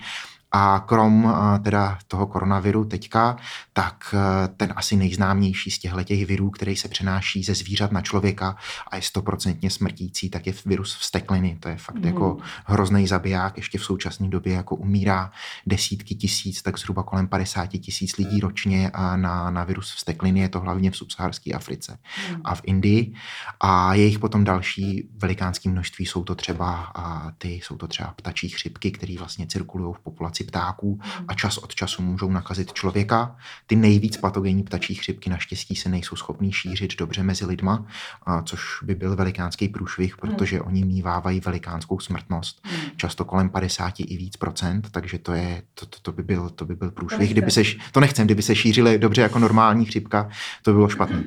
[0.51, 1.33] a krom
[1.63, 3.38] teda toho koronaviru teďka,
[3.73, 8.01] tak e, ten asi nejznámější z těchto těch virů, který se přenáší ze zvířat na
[8.01, 8.57] člověka
[8.91, 11.57] a je stoprocentně smrtící, tak je virus vstekliny.
[11.60, 12.03] To je fakt mm.
[12.03, 13.57] jako hrozný zabiják.
[13.57, 15.31] Ještě v současné době jako umírá
[15.65, 20.39] desítky tisíc, tak zhruba kolem 50 tisíc lidí ročně na, na virus vstekliny.
[20.39, 21.97] Je to hlavně v subsaharské Africe
[22.31, 22.41] mm.
[22.43, 23.13] a v Indii.
[23.60, 28.49] A jejich potom další velikánské množství jsou to třeba a ty jsou to třeba ptačí
[28.49, 33.36] chřipky, které vlastně cirkulují v populaci ptáků a čas od času můžou nakazit člověka.
[33.67, 37.86] Ty nejvíc patogenní ptačí chřipky naštěstí se nejsou schopní šířit dobře mezi lidma,
[38.26, 44.17] a což by byl velikánský průšvih, protože oni mívávají velikánskou smrtnost, často kolem 50 i
[44.17, 47.32] víc procent, takže to, je, to, to, to, by, byl, to by byl průšvih.
[47.32, 50.30] Kdyby se, to nechcem, kdyby se šířily dobře jako normální chřipka,
[50.62, 51.23] to by bylo špatné.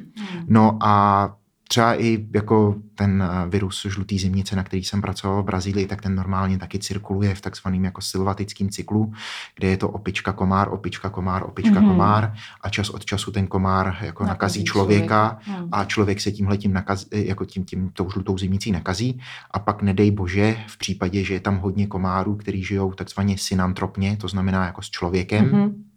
[0.47, 1.37] No a
[1.71, 6.03] třeba i jako ten eh, virus žlutý zimnice, na který jsem pracoval v Brazílii, tak
[6.03, 9.13] ten normálně taky cirkuluje v takzvaném jako silvatickém cyklu,
[9.55, 11.89] kde je to opička komár, opička komár, opička mm-hmm.
[11.89, 15.69] komár a čas od času ten komár jako nakazí, nakazí člověka člověk.
[15.73, 19.83] a člověk se tímhle tím nakazí, jako tím, tím tou žlutou zimnicí nakazí a pak
[19.83, 24.67] nedej bože v případě, že je tam hodně komárů, který žijou takzvaně synantropně, to znamená
[24.67, 25.90] jako s člověkem, mm-hmm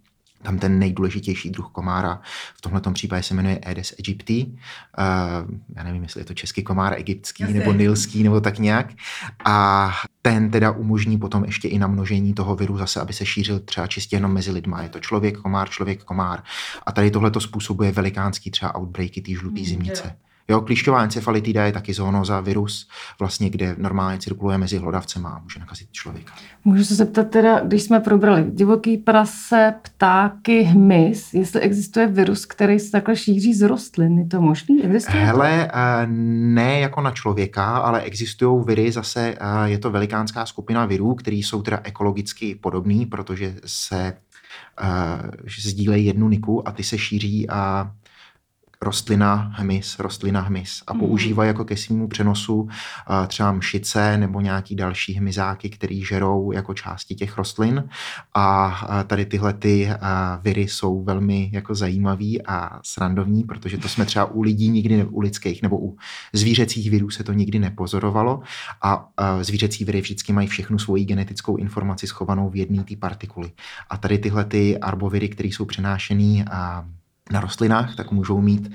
[0.44, 2.22] tam ten nejdůležitější druh komára
[2.56, 4.46] v tomhle případě se jmenuje Aedes aegypti.
[4.48, 7.60] Uh, já nevím, jestli je to český komár egyptský Jasně.
[7.60, 8.94] nebo nilský nebo tak nějak.
[9.46, 9.90] A
[10.22, 14.16] ten teda umožní potom ještě i namnožení toho viru zase, aby se šířil třeba čistě
[14.16, 14.82] jenom mezi lidma.
[14.82, 16.44] Je to člověk, komár, člověk, komár.
[16.86, 20.04] A tady tohle to způsobuje velikánský třeba outbreaky té žluté hmm, zimnice.
[20.06, 20.33] Jo,
[20.66, 22.88] klíšťová encefalitida je taky zónoza virus,
[23.20, 26.34] vlastně, kde normálně cirkuluje mezi hlodavcem a může nakazit člověka.
[26.66, 32.80] Můžu se zeptat teda, když jsme probrali divoký prase, ptáky, hmyz, jestli existuje virus, který
[32.80, 34.84] se takhle šíří z rostlin, je to možný?
[34.84, 35.78] Existuje Hele, to?
[35.78, 41.16] Eh, ne jako na člověka, ale existují viry, zase eh, je to velikánská skupina virů,
[41.16, 44.14] které jsou teda ekologicky podobný, protože se
[44.82, 45.30] uh,
[45.60, 47.92] sdílejí jednu niku a ty se šíří a
[48.84, 51.00] rostlina hmyz, rostlina hmyz a mm.
[51.00, 52.68] používají jako ke svému přenosu
[53.28, 57.90] třeba mšice nebo nějaký další hmyzáky, který žerou jako části těch rostlin
[58.34, 59.90] a tady tyhle ty
[60.42, 65.20] viry jsou velmi jako zajímavý a srandovní, protože to jsme třeba u lidí nikdy, u
[65.20, 65.98] lidských nebo u
[66.34, 68.42] zvířecích virů se to nikdy nepozorovalo
[68.82, 69.10] a
[69.42, 73.52] zvířecí viry vždycky mají všechnu svoji genetickou informaci schovanou v jedné té partikuly.
[73.90, 76.46] A tady tyhle ty arboviry, které jsou přenášený
[77.34, 78.72] na rostlinách, tak můžou mít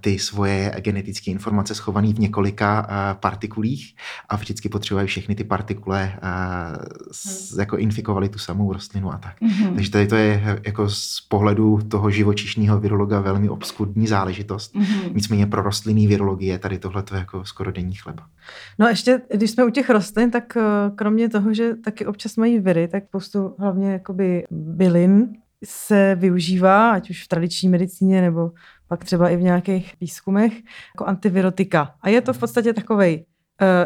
[0.00, 2.88] ty svoje genetické informace schované v několika
[3.20, 3.96] partikulích
[4.28, 6.12] a vždycky potřebují všechny ty partikule
[7.12, 9.40] s, jako infikovali tu samou rostlinu a tak.
[9.40, 9.74] Mm-hmm.
[9.74, 14.74] Takže tady to je jako z pohledu toho živočišního virologa velmi obskudní záležitost.
[14.74, 15.14] Mm-hmm.
[15.14, 18.26] Nicméně pro rostlinný virologie tady tohle to je jako skoro denní chleba.
[18.78, 20.56] No a ještě, když jsme u těch rostlin, tak
[20.94, 25.28] kromě toho, že taky občas mají viry, tak spoustu hlavně jakoby bylin,
[25.64, 28.52] se využívá, ať už v tradiční medicíně nebo
[28.88, 30.52] pak třeba i v nějakých výzkumech,
[30.94, 31.94] jako antivirotika.
[32.00, 33.29] A je to v podstatě takovej Uh,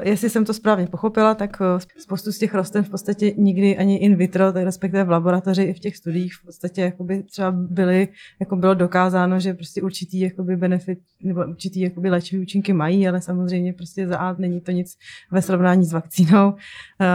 [0.02, 1.66] jestli jsem to správně pochopila, tak uh,
[1.98, 5.74] spoustu z těch rostlin v podstatě nikdy ani in vitro, tak respektive v laboratoři i
[5.74, 8.08] v těch studiích v podstatě jakoby třeba byly,
[8.40, 13.20] jako bylo dokázáno, že prostě určitý jakoby benefit nebo určitý jakoby léčivý účinky mají, ale
[13.20, 14.96] samozřejmě prostě za A není to nic
[15.30, 16.56] ve srovnání s vakcínou uh,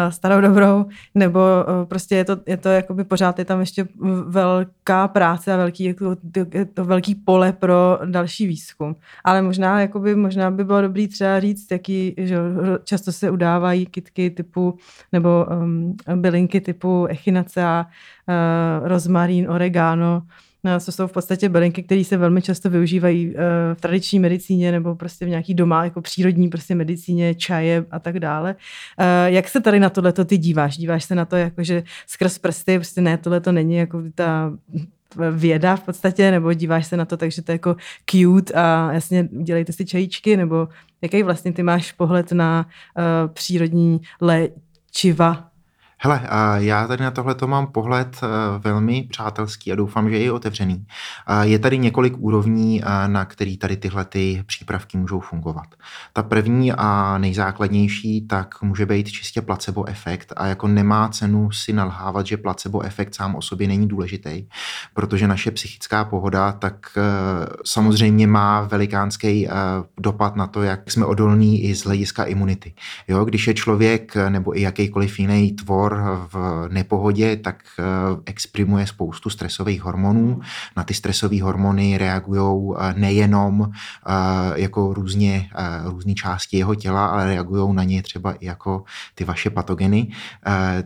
[0.10, 1.40] starou dobrou, nebo
[1.86, 3.88] prostě je to, je to jakoby pořád je tam ještě
[4.28, 8.96] velká práce a velký, jako, to, to velký pole pro další výzkum.
[9.24, 12.49] Ale možná, jakoby, možná by bylo dobrý třeba říct, jaký, že
[12.84, 14.78] často se udávají kitky typu,
[15.12, 17.86] nebo um, bylinky typu echinacea,
[18.28, 20.22] uh, rozmarín, oregano,
[20.64, 23.34] No, to jsou v podstatě bylinky, které se velmi často využívají uh,
[23.74, 28.20] v tradiční medicíně nebo prostě v nějaký doma jako přírodní prostě medicíně, čaje a tak
[28.20, 28.56] dále.
[29.00, 30.78] Uh, jak se tady na tohle ty díváš?
[30.78, 34.54] Díváš se na to jako, že skrz prsty, prostě ne, tohle to není jako ta
[35.32, 38.90] věda v podstatě, nebo díváš se na to tak, že to je jako cute a
[38.94, 40.68] jasně dělejte si čajíčky, nebo
[41.02, 42.66] jaký vlastně ty máš pohled na
[42.98, 45.49] uh, přírodní léčiva
[46.02, 46.22] Hele,
[46.58, 48.28] já tady na tohle to mám pohled eh,
[48.60, 50.86] velmi přátelský a doufám, že je i otevřený.
[51.42, 55.66] Je tady několik úrovní, eh, na který tady tyhle ty přípravky můžou fungovat.
[56.14, 61.74] Ta první a nejzákladnější tak může být čistě placebo efekt a jako nemá cenu si
[61.74, 64.46] nalhávat, že placebo efekt sám o sobě není důležitý,
[64.94, 67.02] protože naše psychická pohoda tak eh,
[67.66, 69.48] samozřejmě má velikánský
[69.98, 72.74] dopad na to, jak jsme odolní i z hlediska imunity.
[73.08, 77.84] Jo, když je člověk nebo i jakýkoliv jiný tvor tvor v nepohodě, tak eh,
[78.26, 80.42] exprimuje spoustu stresových hormonů.
[80.78, 84.12] Na ty stresové hormony reagují eh, nejenom eh,
[84.56, 85.50] jako různě,
[85.84, 88.84] různé části jeho těla, ale reagují na ně třeba i jako
[89.16, 90.12] ty vaše patogeny.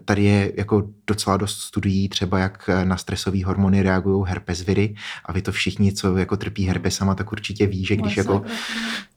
[0.06, 5.42] Tady je jako docela dost studií třeba, jak na stresové hormony reagují herpesviry a vy
[5.42, 8.44] to všichni, co jako trpí herpesama, tak určitě ví, že když jako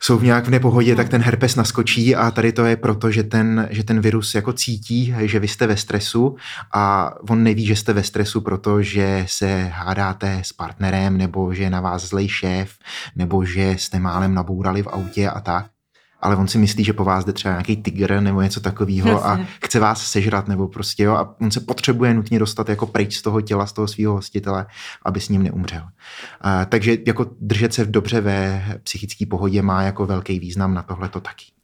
[0.00, 2.16] jsou v nějak v nepohodě, tak ten herpes naskočí.
[2.16, 5.66] A tady to je proto, že ten, že ten virus jako cítí, že vy jste
[5.66, 6.36] ve stresu.
[6.72, 11.70] A on neví, že jste ve stresu, protože se hádáte s partnerem nebo že je
[11.70, 12.78] na vás zlej šéf
[13.16, 15.75] nebo že jste málem nabourali v autě a tak
[16.26, 19.40] ale on si myslí, že po vás jde třeba nějaký tygr nebo něco takového a
[19.64, 23.22] chce vás sežrat nebo prostě jo a on se potřebuje nutně dostat jako pryč z
[23.22, 24.66] toho těla, z toho svého hostitele,
[25.02, 25.82] aby s ním neumřel.
[25.82, 31.08] Uh, takže jako držet se dobře ve psychické pohodě má jako velký význam na tohle
[31.08, 31.55] to taky.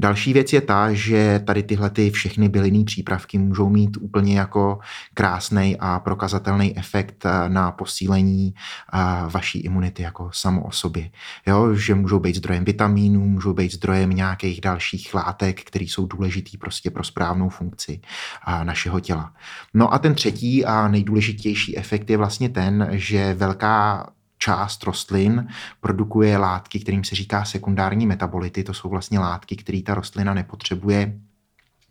[0.00, 4.78] Další věc je ta, že tady tyhle ty všechny bylinné přípravky můžou mít úplně jako
[5.14, 8.98] krásný a prokazatelný efekt eh, na posílení eh,
[9.30, 11.10] vaší imunity jako samo o sobě.
[11.46, 16.56] Jo, že můžou být zdrojem vitamínů, můžou být zdrojem nějakých dalších látek, které jsou důležitý
[16.56, 18.00] prostě pro správnou funkci
[18.48, 19.32] eh, našeho těla.
[19.74, 24.06] No a ten třetí a nejdůležitější efekt je vlastně ten, že velká
[24.42, 25.48] část rostlin
[25.80, 28.64] produkuje látky, kterým se říká sekundární metabolity.
[28.64, 31.20] To jsou vlastně látky, které ta rostlina nepotřebuje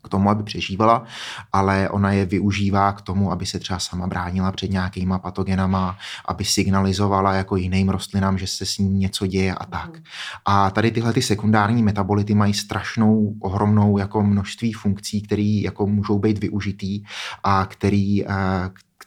[0.03, 1.03] k tomu, aby přežívala,
[1.51, 6.45] ale ona je využívá k tomu, aby se třeba sama bránila před nějakýma patogenama, aby
[6.45, 9.89] signalizovala jako jiným rostlinám, že se s ní něco děje a tak.
[9.93, 10.03] Mhm.
[10.45, 16.19] A tady tyhle ty sekundární metabolity mají strašnou, ohromnou jako množství funkcí, které jako můžou
[16.19, 17.03] být využitý
[17.43, 18.29] a který, eh,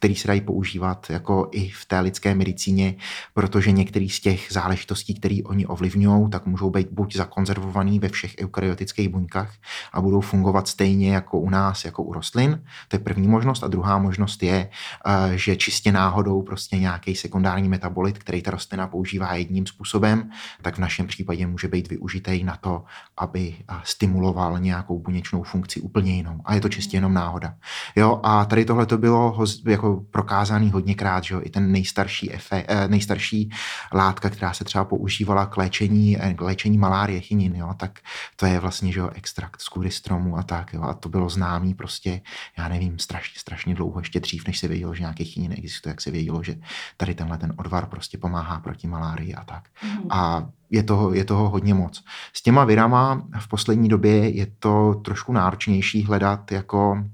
[0.03, 2.95] který se dají používat jako i v té lidské medicíně,
[3.35, 8.35] protože některé z těch záležitostí, které oni ovlivňují, tak můžou být buď zakonzervovaný ve všech
[8.41, 9.53] eukaryotických buňkách
[9.93, 12.65] a budou fungovat stejně jako u nás, jako u rostlin.
[12.89, 13.65] To je první možnost.
[13.65, 14.71] A druhá možnost je,
[15.07, 20.31] eh, že čistě náhodou prostě nějaký sekundární metabolit, který ta rostlina používá jedním způsobem,
[20.63, 22.85] tak v našem případě může být využitý na to,
[23.17, 26.41] aby eh, stimuloval nějakou buněčnou funkci úplně jinou.
[26.45, 27.55] A je to čistě jenom náhoda.
[27.97, 32.65] Jo, a tady tohle to bylo jako prokázaný hodněkrát, že jo, i ten nejstarší, efe,
[32.69, 33.51] eh, nejstarší
[33.93, 37.99] látka, která se třeba používala k léčení, eh, k léčení malárie, chinin, jo, tak
[38.37, 41.29] to je vlastně, že jo, extrakt z kůry stromu a tak, jo, a to bylo
[41.29, 42.21] známý prostě,
[42.59, 46.01] já nevím, strašně, strašně dlouho, ještě dřív, než se vědělo, že nějaký chinin existuje, jak
[46.01, 46.55] se vědělo, že
[46.97, 49.69] tady tenhle ten odvar prostě pomáhá proti malárii a tak.
[49.85, 50.13] Mm.
[50.13, 52.05] A je toho, je toho hodně moc.
[52.33, 57.05] S těma virama v poslední době je to trošku náročnější hledat jako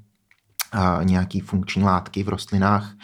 [1.02, 2.94] nějaký funkční látky v rostlinách,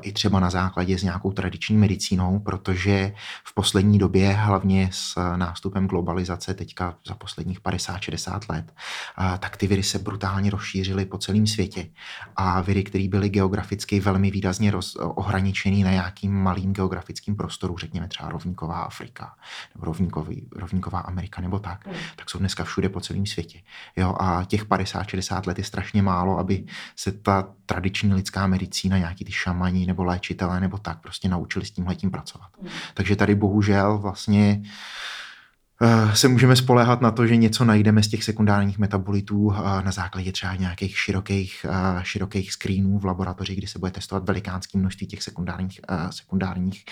[0.00, 5.86] i třeba na základě s nějakou tradiční medicínou, protože v poslední době, hlavně s nástupem
[5.86, 8.74] globalizace teďka za posledních 50-60 let,
[9.38, 11.86] tak ty viry se brutálně rozšířily po celém světě.
[12.36, 18.08] A viry, které byly geograficky velmi výrazně roz, ohraničený na nějakým malým geografickým prostoru, řekněme
[18.08, 19.34] třeba rovníková Afrika,
[19.74, 21.92] nebo rovníkový, rovníková Amerika nebo tak, mm.
[22.16, 23.60] tak jsou dneska všude po celém světě.
[23.96, 26.64] Jo, a těch 50-60 let je strašně málo, aby
[26.96, 31.70] se ta tradiční lidská medicína, nějaký ty šamani nebo léčitelé nebo tak prostě naučili s
[31.70, 32.48] tímhletím pracovat.
[32.62, 32.68] Mm.
[32.94, 35.21] Takže tady bohužel vlastně Eh,
[36.14, 40.32] se můžeme spoléhat na to, že něco najdeme z těch sekundárních metabolitů eh, na základě
[40.32, 45.22] třeba nějakých širokých, eh, širokých screenů v laboratoři, kdy se bude testovat velikánské množství těch
[45.22, 46.84] sekundárních, sekundárních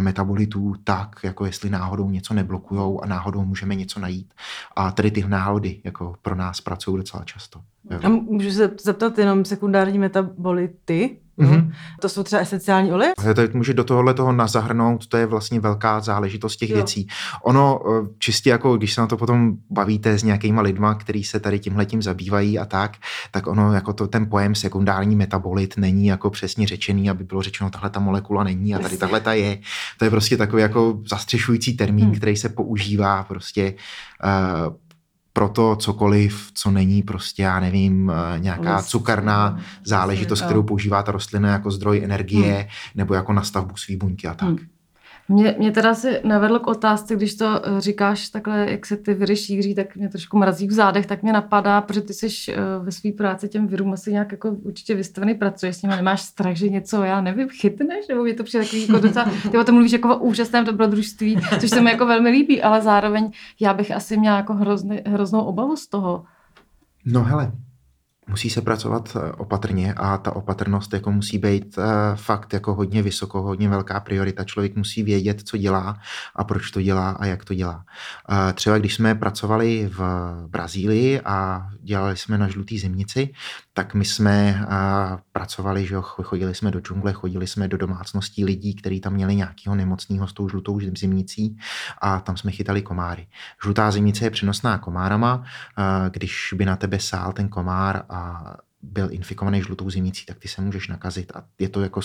[0.00, 4.34] metabolitů, tak jako jestli náhodou něco neblokujou a náhodou můžeme něco najít.
[4.76, 7.60] A tady ty náhody jako pro nás pracují docela často.
[8.02, 11.23] A můžu se zeptat jenom sekundární metabolity?
[11.38, 11.72] Mm-hmm.
[12.00, 13.12] To jsou třeba esenciální oleje?
[13.34, 16.76] To může do tohohle toho nazahrnout, to je vlastně velká záležitost těch jo.
[16.76, 17.06] věcí.
[17.42, 21.40] Ono eh, čistě jako, když se na to potom bavíte s nějakýma lidma, kteří se
[21.40, 22.96] tady tímhletím zabývají a tak,
[23.30, 27.70] tak ono jako to, ten pojem sekundární metabolit není jako přesně řečený, aby bylo řečeno,
[27.70, 29.58] tahle ta molekula není a tady tahle ta je.
[29.98, 32.14] To je prostě takový jako zastřešující termín, hmm.
[32.14, 33.74] který se používá prostě
[34.24, 34.74] uh,
[35.36, 41.48] proto cokoliv, co není prostě, já nevím, eh, nějaká cukerná záležitost, kterou používá ta rostlina
[41.48, 42.68] jako zdroj energie hmm.
[42.94, 44.48] nebo jako nastavbu svý buňky a tak.
[44.48, 44.58] Hmm.
[45.28, 49.14] Mě, mě teda si navedlo k otázce, když to eh, říkáš takhle, jak se ty
[49.14, 52.56] viry šíří, tak mě trošku mrazí v zádech, tak mě napadá, protože ty jsi eh,
[52.78, 56.56] ve své práci těm virům asi nějak jako určitě vystavený, pracuješ s nimi, nemáš strach,
[56.56, 59.74] že něco, já nevím, chytneš, nebo je to přijde takový jako docela, ty o tom
[59.74, 63.92] mluvíš jako o úžasném dobrodružství, což se mi jako velmi líbí, ale zároveň já bych
[63.92, 66.24] asi měla jako hrozný, hroznou obavu z toho.
[67.04, 67.52] No hele,
[68.26, 71.82] musí se pracovat eh, opatrně a ta opatrnost jako musí být eh,
[72.16, 74.44] fakt jako hodně vysoko, hodně velká priorita.
[74.44, 75.98] Člověk musí vědět, co dělá
[76.36, 77.84] a proč to dělá a jak to dělá.
[78.30, 80.00] Eh, třeba když jsme pracovali v
[80.48, 83.30] Brazílii a dělali jsme na žlutý zimnici,
[83.76, 84.66] tak my jsme
[85.32, 89.76] pracovali, že chodili jsme do džungle, chodili jsme do domácností lidí, kteří tam měli nějakého
[89.76, 91.58] nemocného s tou žlutou zimnicí
[92.00, 93.26] a tam jsme chytali komáry.
[93.62, 95.44] Žlutá zimnice je přenosná komárama,
[96.10, 98.54] když by na tebe sál ten komár a
[98.92, 102.00] byl infikovaný žlutou zimnicí, tak ty se můžeš nakazit a je to jako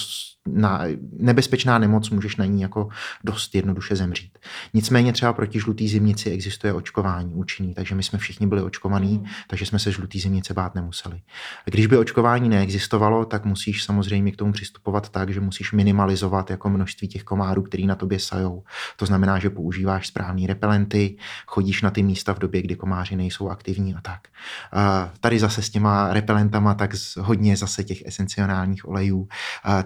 [0.48, 2.89] na, nebezpečná nemoc, můžeš na ní jako
[3.24, 4.39] dost jednoduše zemřít.
[4.74, 9.26] Nicméně třeba proti žlutý zimnici existuje očkování účinný, takže my jsme všichni byli očkovaní, mm.
[9.48, 11.22] takže jsme se žlutý zimnice bát nemuseli.
[11.68, 16.50] A když by očkování neexistovalo, tak musíš samozřejmě k tomu přistupovat tak, že musíš minimalizovat
[16.50, 18.63] jako množství těch komárů, který na tobě sajou.
[18.98, 23.50] To znamená, že používáš správný repelenty, chodíš na ty místa v době, kdy komáři nejsou
[23.50, 24.28] aktivní a tak.
[24.72, 29.27] A tady zase s těma repelentama olejema, tak z hodně zase těch esenciálních olejů,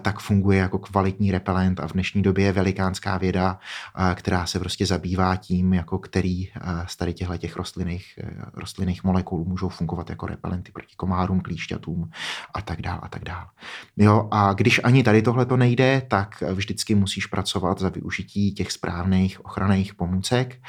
[0.02, 3.58] tak funguje jako kvalitní repelent a v dnešní době je velikánská věda,
[4.14, 6.48] která se prostě zabývá tím, jako který
[6.86, 8.18] z tady těchto těch rostlinných,
[8.54, 12.10] rostlinných molekul můžou fungovat jako repelenty proti komárům, klíšťatům
[12.54, 13.46] a tak dále a tak dále.
[13.96, 18.72] Jo, a když ani tady tohle to nejde, tak vždycky musíš pracovat za využití těch
[18.72, 20.60] správných ochranných pomůcek.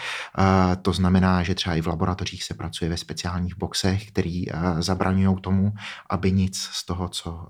[0.81, 4.45] To znamená, že třeba i v laboratořích se pracuje ve speciálních boxech, který
[4.79, 5.73] zabraňují tomu,
[6.09, 7.47] aby nic z toho, co,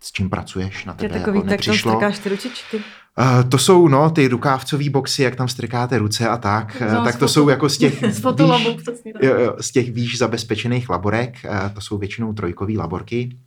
[0.00, 2.00] s čím pracuješ na tebe, je takový, jako nepřišlo.
[2.00, 2.76] Tak ty ručičky.
[2.76, 6.82] Uh, to jsou no, ty rukávcové boxy, jak tam strkáte ruce a tak.
[6.98, 8.76] Uh, tak to jsou jako z těch, z, výš,
[9.60, 11.34] z těch výš zabezpečených laborek.
[11.74, 13.38] To jsou většinou trojkové laborky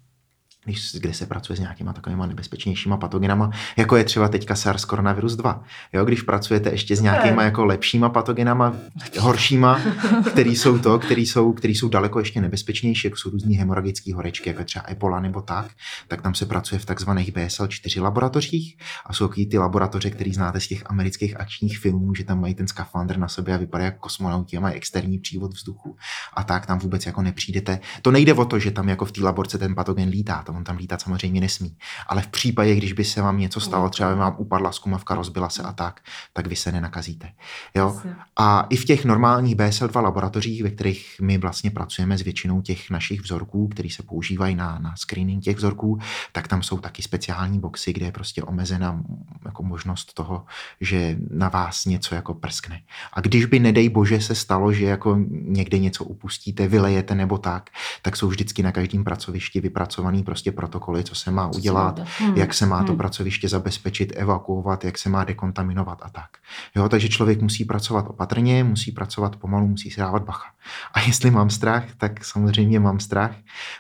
[0.66, 5.36] když, kde se pracuje s nějakýma takovýma nebezpečnějšíma patogenama, jako je třeba teďka SARS koronavirus
[5.36, 5.64] 2.
[5.94, 8.76] Jo, když pracujete ještě s nějakýma jako lepšíma patogenama,
[9.20, 9.82] horšíma,
[10.32, 14.50] který jsou to, který jsou, který jsou daleko ještě nebezpečnější, jako jsou různý hemoragické horečky,
[14.50, 15.66] jako třeba Ebola nebo tak,
[16.08, 20.68] tak tam se pracuje v takzvaných BSL-4 laboratořích a jsou ty laboratoře, které znáte z
[20.68, 24.58] těch amerických akčních filmů, že tam mají ten skafandr na sobě a vypadají jako kosmonauti
[24.58, 25.98] a mají externí přívod vzduchu
[26.34, 27.80] a tak tam vůbec jako nepřijdete.
[28.02, 30.78] To nejde o to, že tam jako v té laborce ten patogen lítá, on tam
[30.78, 31.78] lítat samozřejmě nesmí.
[32.08, 35.50] Ale v případě, když by se vám něco stalo, třeba by vám upadla skumavka, rozbila
[35.50, 36.02] se a tak,
[36.34, 37.32] tak vy se nenakazíte.
[37.76, 38.02] Jo?
[38.36, 42.90] A i v těch normálních BSL2 laboratořích, ve kterých my vlastně pracujeme s většinou těch
[42.90, 46.00] našich vzorků, které se používají na, na screening těch vzorků,
[46.32, 49.04] tak tam jsou taky speciální boxy, kde je prostě omezena
[49.46, 50.46] jako možnost toho,
[50.82, 52.82] že na vás něco jako prskne.
[53.14, 57.70] A když by, nedej bože, se stalo, že jako někde něco upustíte, vylejete nebo tak,
[58.02, 62.38] tak jsou vždycky na každém pracovišti vypracovaný prostě protokoly, co se má udělat, hmm.
[62.38, 62.98] jak se má to hmm.
[62.98, 66.30] pracoviště zabezpečit, evakuovat, jak se má dekontaminovat a tak.
[66.76, 70.48] Jo, takže člověk musí pracovat opatrně, musí pracovat pomalu, musí si dávat bacha.
[70.94, 73.36] A jestli mám strach, tak samozřejmě mám strach,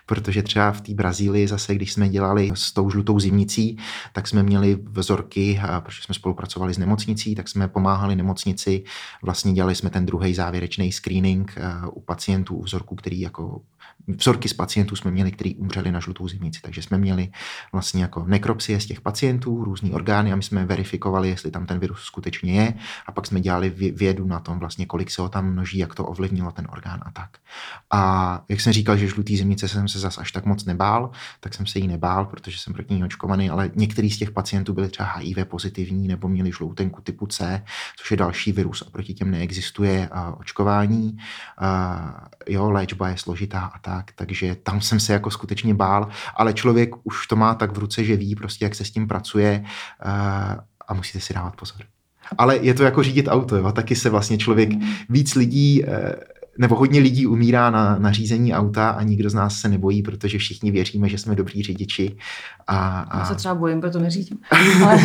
[0.05, 3.77] protože třeba v té Brazílii zase, když jsme dělali s tou žlutou zimnicí,
[4.13, 8.83] tak jsme měli vzorky, protože jsme spolupracovali s nemocnicí, tak jsme pomáhali nemocnici,
[9.23, 13.61] vlastně dělali jsme ten druhý závěrečný screening eh, u pacientů, u vzorků, který jako
[14.07, 16.54] vzorky z pacientů jsme měli, kteří umřeli na žlutou zimnici.
[16.61, 17.29] Takže jsme měli
[17.71, 21.79] vlastně jako nekropsie z těch pacientů, různý orgány a my jsme verifikovali, jestli tam ten
[21.79, 22.73] virus skutečně je
[23.05, 26.05] a pak jsme dělali vědu na tom vlastně, kolik se ho tam množí, jak to
[26.05, 27.29] ovlivnilo ten orgán a tak.
[27.91, 31.53] A jak jsem říkal, že žlutý zimnice jsem se zas až tak moc nebál, tak
[31.53, 34.89] jsem se jí nebál, protože jsem proti ní očkovaný, ale některý z těch pacientů byli
[34.89, 37.63] třeba HIV pozitivní nebo měli žloutenku typu C,
[37.97, 41.17] což je další virus a proti těm neexistuje očkování.
[42.47, 46.89] Jo, léčba je složitá a tak, takže tam jsem se jako skutečně bál, ale člověk
[47.03, 49.63] už to má tak v ruce, že ví prostě, jak se s tím pracuje
[50.05, 50.11] uh,
[50.87, 51.81] a musíte si dávat pozor.
[52.37, 53.71] Ale je to jako řídit auto, jo?
[53.71, 54.69] taky se vlastně člověk,
[55.09, 56.15] víc lidí, eh,
[56.57, 60.37] nebo hodně lidí umírá na, na řízení auta a nikdo z nás se nebojí, protože
[60.37, 62.17] všichni věříme, že jsme dobří řidiči.
[62.67, 63.19] A, a...
[63.19, 64.37] Já se třeba bojím, proto neřídím.
[64.85, 64.99] ale,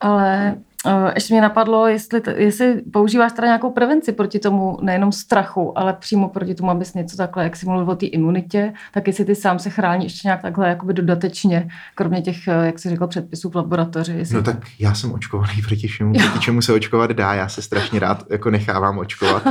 [0.00, 0.73] ale Eh,
[1.14, 6.28] ještě mě napadlo, jestli, jestli používáš teda nějakou prevenci proti tomu, nejenom strachu, ale přímo
[6.28, 9.58] proti tomu, abys něco takhle, jak jsi mluvil o té imunitě, tak jestli ty sám
[9.58, 13.56] se chrání ještě nějak takhle jakoby dodatečně, kromě těch, eh, jak jsi řekl, předpisů v
[13.56, 14.12] laboratoři.
[14.12, 14.34] Jestli...
[14.34, 18.00] No tak já jsem očkovaný proti čemu, proti čemu se očkovat dá, já se strašně
[18.00, 19.42] rád jako nechávám očkovat.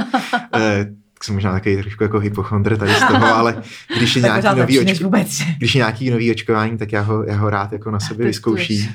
[1.21, 3.63] Eh, jsem možná takový trošku jako hypochondr tady z toho, ale
[3.97, 5.11] když je nějaký nový, očko,
[5.57, 8.93] když je nějaký nový očkování, tak já ho, já ho rád jako na sobě vyzkouším.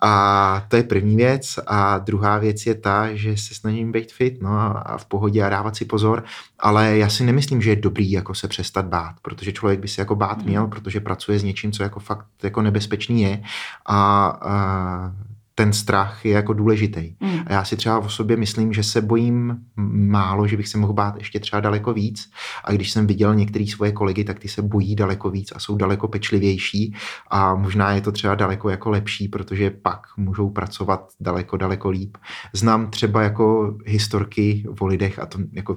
[0.00, 1.58] A to je první věc.
[1.66, 4.50] A druhá věc je ta, že se snažím být fit no,
[4.88, 6.24] a v pohodě a dávat si pozor,
[6.58, 10.00] ale já si nemyslím, že je dobrý jako se přestat bát, protože člověk by se
[10.00, 10.46] jako bát hmm.
[10.46, 13.42] měl, protože pracuje s něčím, co jako fakt jako nebezpečný je.
[13.86, 15.12] A, a
[15.54, 17.14] ten strach je jako důležitý.
[17.20, 17.38] Mm.
[17.46, 20.92] A já si třeba o sobě myslím, že se bojím málo, že bych se mohl
[20.92, 22.30] bát ještě třeba daleko víc.
[22.64, 25.76] A když jsem viděl některý svoje kolegy, tak ty se bojí daleko víc a jsou
[25.76, 26.94] daleko pečlivější
[27.30, 32.16] a možná je to třeba daleko jako lepší, protože pak můžou pracovat daleko, daleko líp.
[32.52, 35.76] Znám třeba jako historky o lidech a to jako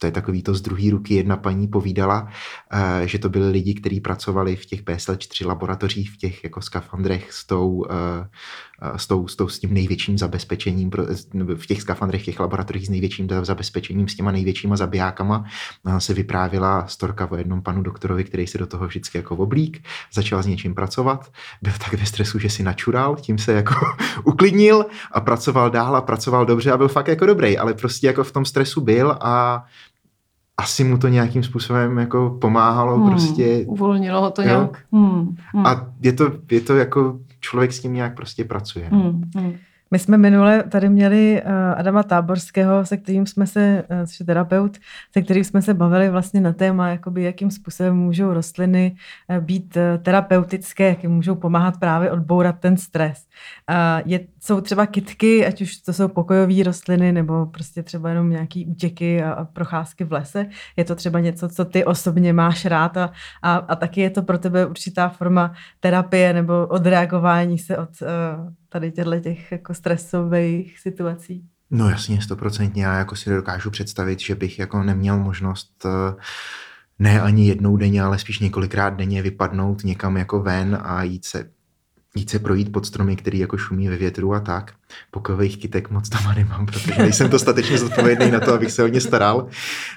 [0.00, 2.28] to je takový to z druhé ruky, jedna paní povídala,
[2.72, 7.32] eh, že to byli lidi, kteří pracovali v těch PSL4 laboratořích, v těch jako skafandrech
[7.32, 8.28] s tou, eh,
[8.96, 10.90] s, tou, s, tou, s tím největším zabezpečením,
[11.54, 15.44] v těch skafandrech, v těch laboratořích s největším zabezpečením, s těma největšíma zabijákama.
[15.86, 19.82] Ona se vyprávila storka o jednom panu doktorovi, který se do toho vždycky jako oblík,
[20.12, 23.74] začal s něčím pracovat, byl tak ve stresu, že si načural, tím se jako
[24.24, 28.24] uklidnil a pracoval dál a pracoval dobře a byl fakt jako dobrý, ale prostě jako
[28.24, 29.64] v tom stresu byl a
[30.60, 33.64] asi mu to nějakým způsobem jako pomáhalo hmm, prostě.
[33.66, 34.48] Uvolnilo ho to jo?
[34.48, 34.78] nějak.
[34.92, 35.66] Hmm, hmm.
[35.66, 38.88] A je to, je to jako člověk s tím nějak prostě pracuje.
[38.88, 39.56] Hmm, hmm.
[39.90, 44.26] My jsme minule tady měli uh, Adama Táborského, se kterým jsme se, uh, což je
[44.26, 44.78] terapeut,
[45.12, 48.96] se kterým jsme se bavili vlastně na téma, jakoby, jakým způsobem můžou rostliny
[49.28, 53.26] uh, být terapeutické, jak jim můžou pomáhat právě odbourat ten stres.
[54.04, 58.66] Je, jsou třeba kitky, ať už to jsou pokojové rostliny, nebo prostě třeba jenom nějaký
[58.66, 60.46] útěky a, a procházky v lese.
[60.76, 63.12] Je to třeba něco, co ty osobně máš rád a,
[63.42, 67.90] a, a taky je to pro tebe určitá forma terapie nebo odreagování se od
[68.70, 71.44] tady těchto těch jako stresových situací.
[71.70, 72.84] No jasně, stoprocentně.
[72.84, 76.20] Já jako si dokážu představit, že bych jako neměl možnost uh,
[76.98, 81.50] ne ani jednou denně, ale spíš několikrát denně vypadnout někam jako ven a jít se
[82.14, 84.72] jít se projít pod stromy, který jako šumí ve větru a tak.
[85.10, 89.00] Pokojových kytek moc doma nemám, protože nejsem dostatečně zodpovědný na to, abych se o ně
[89.00, 89.46] staral.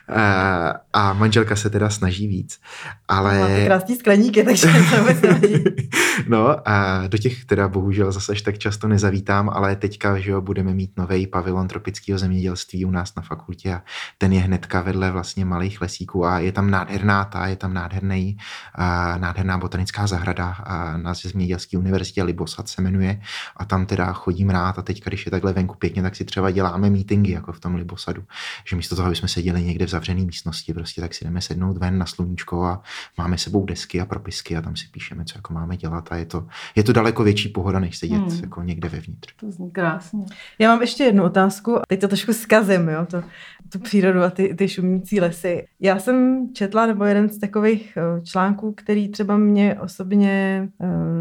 [0.10, 2.60] A, a manželka se teda snaží víc.
[3.08, 3.40] Ale...
[3.40, 5.64] Máte krásný skleníky, takže se vůbec nevadí.
[6.28, 10.74] no a do těch teda bohužel zase tak často nezavítám, ale teďka, že jo, budeme
[10.74, 13.82] mít nový pavilon tropického zemědělství u nás na fakultě a
[14.18, 18.38] ten je hnedka vedle vlastně malých lesíků a je tam nádherná ta, je tam nádherný,
[18.76, 23.22] a, nádherná botanická zahrada a na zemědělské univerzitě Libosat se jmenuje
[23.58, 26.52] a tam teda chodím rád a teď, když je takhle venku pěkně, tak si třeba
[26.52, 28.24] děláme meetingy jako v tom Libosadu,
[28.68, 31.78] že místo toho, aby jsme seděli někde v zavřené místnosti, prostě tak si jdeme sednout
[31.78, 32.82] ven na sluníčko a
[33.18, 36.26] máme sebou desky a propisky a tam si píšeme, co jako máme dělat a je
[36.26, 38.40] to, je to daleko větší pohoda, než sedět hmm.
[38.42, 39.34] jako někde vevnitř.
[39.40, 40.26] To zní krásně.
[40.60, 43.24] Já mám ještě jednu otázku, teď to trošku zkazím, jo, to,
[43.72, 45.68] tu přírodu a ty, ty šumící lesy.
[45.80, 50.70] Já jsem četla, nebo jeden z takových eh, článků, který třeba mě osobně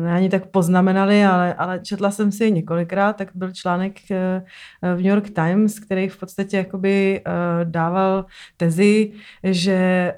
[0.03, 4.43] ne ani tak poznamenali, ale, ale četla jsem si je několikrát, tak byl článek eh,
[4.83, 8.25] v New York Times, který v podstatě jakoby eh, dával
[8.57, 9.13] tezi,
[9.45, 10.17] že eh,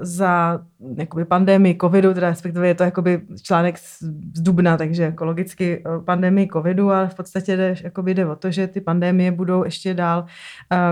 [0.00, 0.60] za
[0.96, 6.48] jakoby pandemii covidu, teda respektive je to jakoby článek z dubna, takže jako logicky pandemii
[6.52, 10.26] covidu, ale v podstatě jde, jakoby jde o to, že ty pandemie budou ještě dál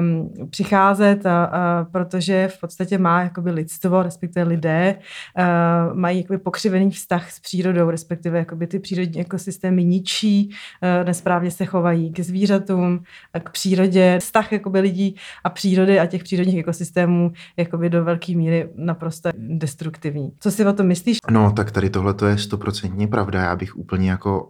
[0.00, 4.98] um, přicházet, a, a, protože v podstatě má jakoby lidstvo, respektive lidé,
[5.38, 11.50] uh, mají jakoby pokřivený vztah s přírodou, respektive jakoby ty přírodní ekosystémy ničí, uh, nesprávně
[11.50, 13.02] se chovají k zvířatům,
[13.44, 14.18] k přírodě.
[14.20, 20.32] Vztah jakoby lidí a přírody a těch přírodních ekosystémů jakoby do velké míry naprosto destruktivní.
[20.40, 21.18] Co si o tom myslíš?
[21.30, 23.42] No, tak tady tohle to je stoprocentně pravda.
[23.42, 24.48] Já bych úplně jako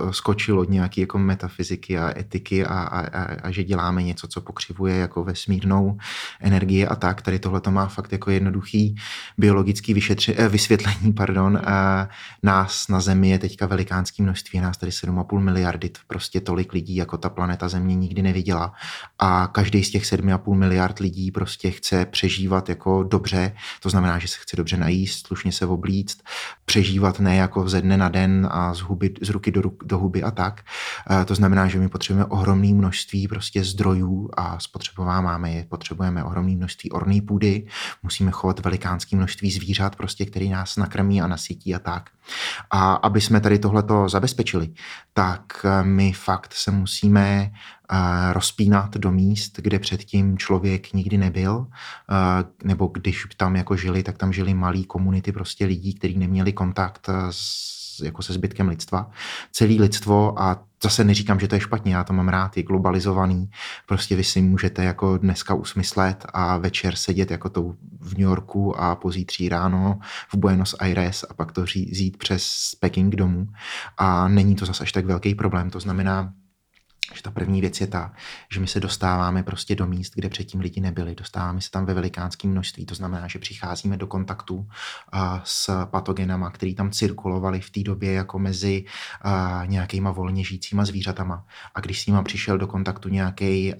[0.00, 4.40] odskočil od nějaké jako metafyziky a etiky a, a, a, a, že děláme něco, co
[4.40, 5.98] pokřivuje jako vesmírnou
[6.40, 7.22] energii a tak.
[7.22, 8.94] Tady tohle to má fakt jako jednoduchý
[9.38, 11.12] biologický vyšetři, eh, vysvětlení.
[11.12, 11.60] Pardon.
[11.64, 12.08] A
[12.42, 17.18] nás na Zemi je teďka velikánský množství, nás tady 7,5 miliardy, prostě tolik lidí, jako
[17.18, 18.72] ta planeta Země nikdy neviděla.
[19.18, 24.28] A každý z těch 7,5 miliard lidí prostě chce přežívat jako dobře, to znamená, že
[24.28, 26.22] se chce dobře najíst, slušně se oblíct,
[26.64, 29.98] přežívat ne jako ze dne na den a z, huby, z ruky do, ruk, do
[29.98, 30.64] huby a tak.
[31.10, 36.56] E, to znamená, že my potřebujeme ohromné množství prostě zdrojů a spotřebováváme je, potřebujeme ohromné
[36.56, 37.66] množství orné půdy,
[38.02, 42.10] musíme chovat velikánské množství zvířat, prostě, který nás nakrmí a nasytí a tak.
[42.70, 44.74] A aby jsme tady tohleto zabezpečili,
[45.12, 47.50] tak e, my fakt se musíme
[48.32, 51.66] rozpínat do míst, kde předtím člověk nikdy nebyl,
[52.64, 57.08] nebo když tam jako žili, tak tam žili malý komunity prostě lidí, kteří neměli kontakt
[57.30, 59.10] s jako se zbytkem lidstva.
[59.52, 63.50] Celý lidstvo a zase neříkám, že to je špatně, já to mám rád, je globalizovaný.
[63.86, 68.80] Prostě vy si můžete jako dneska usmyslet a večer sedět jako to v New Yorku
[68.80, 73.48] a pozítří ráno v Buenos Aires a pak to říct přes Peking domů.
[73.98, 75.70] A není to zase až tak velký problém.
[75.70, 76.32] To znamená,
[77.14, 78.12] že ta první věc je ta,
[78.50, 81.14] že my se dostáváme prostě do míst, kde předtím lidi nebyli.
[81.14, 82.86] Dostáváme se tam ve velikánském množství.
[82.86, 84.66] To znamená, že přicházíme do kontaktu uh,
[85.44, 88.84] s patogenama, který tam cirkulovali v té době jako mezi
[89.24, 91.46] uh, nějakýma volně žijícíma zvířatama.
[91.74, 93.74] A když s nima přišel do kontaktu nějaký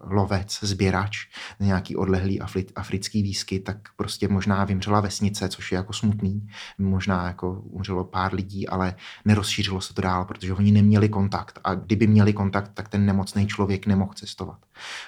[0.00, 1.26] lovec, sběrač,
[1.60, 2.40] nějaký odlehlý
[2.76, 6.48] africký výskyt, tak prostě možná vymřela vesnice, což je jako smutný.
[6.78, 8.94] Možná jako umřelo pár lidí, ale
[9.24, 11.58] nerozšířilo se to dál, protože oni neměli kontakt.
[11.64, 14.58] A kdyby měli kontakt, tak ten nemocný člověk nemohl cestovat.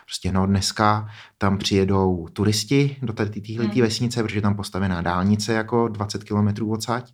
[0.04, 1.08] Prostě no dneska
[1.38, 3.80] tam přijedou turisti do této hmm.
[3.80, 7.12] vesnice, protože tam postavená dálnice jako 20 kilometrů odsaď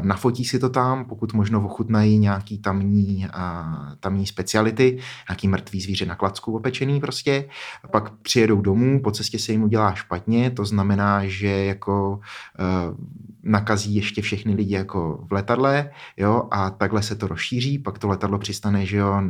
[0.00, 3.26] Nafotí si to tam, pokud možno ochutnají nějaký tamní,
[4.00, 4.98] tamní speciality,
[5.28, 7.48] nějaký mrtvý zvíře na klacku opečený prostě.
[7.90, 12.20] Pak přijedou domů, po cestě se jim udělá špatně, to znamená, že jako
[12.58, 12.64] e,
[13.42, 18.08] nakazí ještě všechny lidi jako v letadle, jo, a takhle se to rozšíří, pak to
[18.08, 19.22] letadlo přistane, že jo,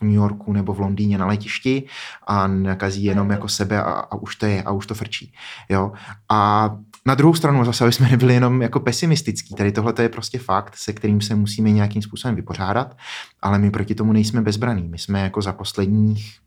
[0.00, 1.82] v New Yorku nebo v Londýně na letišti
[2.26, 5.32] a nakazí jenom jako sebe a, a už to je, a už to frčí.
[5.68, 5.92] Jo?
[6.28, 6.70] A
[7.06, 10.76] Na druhou stranu zase, aby jsme nebyli jenom jako pesimistický, tady tohle je prostě fakt,
[10.76, 12.96] se kterým se musíme nějakým způsobem vypořádat,
[13.42, 14.88] ale my proti tomu nejsme bezbraní.
[14.88, 16.38] My jsme jako za posledních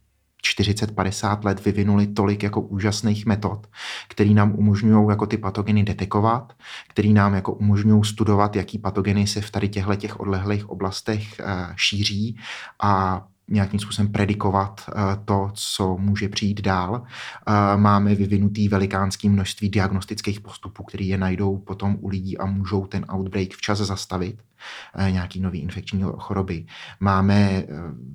[0.43, 3.67] 40-50 let vyvinuli tolik jako úžasných metod,
[4.07, 6.53] který nám umožňují jako ty patogeny detekovat,
[6.89, 11.45] který nám jako umožňují studovat, jaký patogeny se v tady těchto těch odlehlých oblastech uh,
[11.75, 12.37] šíří
[12.81, 14.93] a nějakým způsobem predikovat eh,
[15.25, 17.03] to, co může přijít dál.
[17.03, 22.85] Eh, máme vyvinutý velikánský množství diagnostických postupů, které je najdou potom u lidí a můžou
[22.85, 24.41] ten outbreak včas zastavit.
[24.95, 26.65] Eh, nějaký nový infekční choroby.
[26.99, 27.65] Máme eh,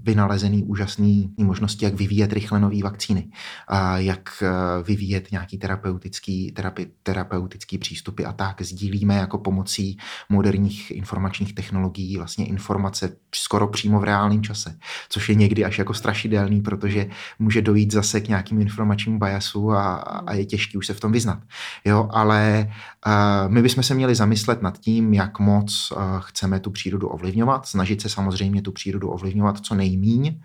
[0.03, 3.28] vynalezený úžasný možnosti, jak vyvíjet rychle nové vakcíny,
[3.97, 8.62] jak eh, vyvíjet nějaký terapeutický, terapi, terapeutický přístupy a tak.
[8.62, 14.78] Sdílíme jako pomocí moderních informačních technologií vlastně informace skoro přímo v reálném čase,
[15.09, 17.07] což je někdy až jako strašidelný, protože
[17.38, 21.12] může dojít zase k nějakým informačním biasu a, a je těžký už se v tom
[21.12, 21.38] vyznat.
[21.84, 22.72] Jo, ale
[23.07, 27.66] uh, my bychom se měli zamyslet nad tím, jak moc uh, chceme tu přírodu ovlivňovat,
[27.66, 30.41] snažit se samozřejmě tu přírodu ovlivňovat co nejmíň.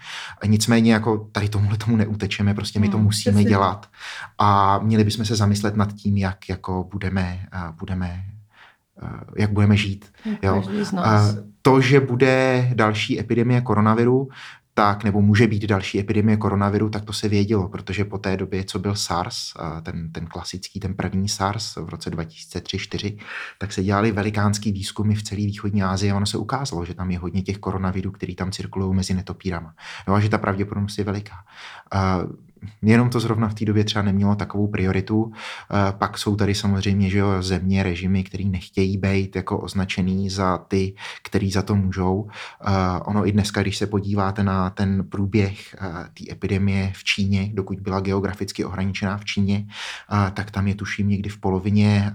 [0.46, 3.50] Nicméně jako tady tomuhle tomu neutečeme, prostě my to hmm, musíme přesně.
[3.50, 3.90] dělat.
[4.38, 7.46] A měli bychom se zamyslet nad tím, jak jako budeme,
[7.80, 8.24] budeme
[9.38, 10.12] jak budeme žít.
[10.42, 10.64] Jo.
[11.62, 14.30] To, že bude další epidemie koronaviru,
[14.82, 18.64] tak, nebo může být další epidemie koronaviru, tak to se vědělo, protože po té době,
[18.64, 19.54] co byl SARS,
[19.84, 23.18] ten, ten klasický, ten první SARS v roce 2003-2004,
[23.58, 27.12] tak se dělali velikánský výzkumy v celé východní Asii a ono se ukázalo, že tam
[27.12, 29.74] je hodně těch koronavirů, který tam cirkulují mezi netopírama.
[30.08, 31.36] No a že ta pravděpodobnost je veliká.
[32.82, 35.32] Jenom to zrovna v té době třeba nemělo takovou prioritu.
[35.34, 40.58] Eh, pak jsou tady samozřejmě že jo, země, režimy, který nechtějí být jako označený za
[40.58, 40.94] ty,
[41.24, 42.28] který za to můžou.
[42.62, 45.80] Eh, ono i dneska, když se podíváte na ten průběh eh,
[46.14, 49.68] té epidemie v Číně, dokud byla geograficky ohraničená v Číně,
[50.34, 52.12] tak tam je tuším někdy v polovině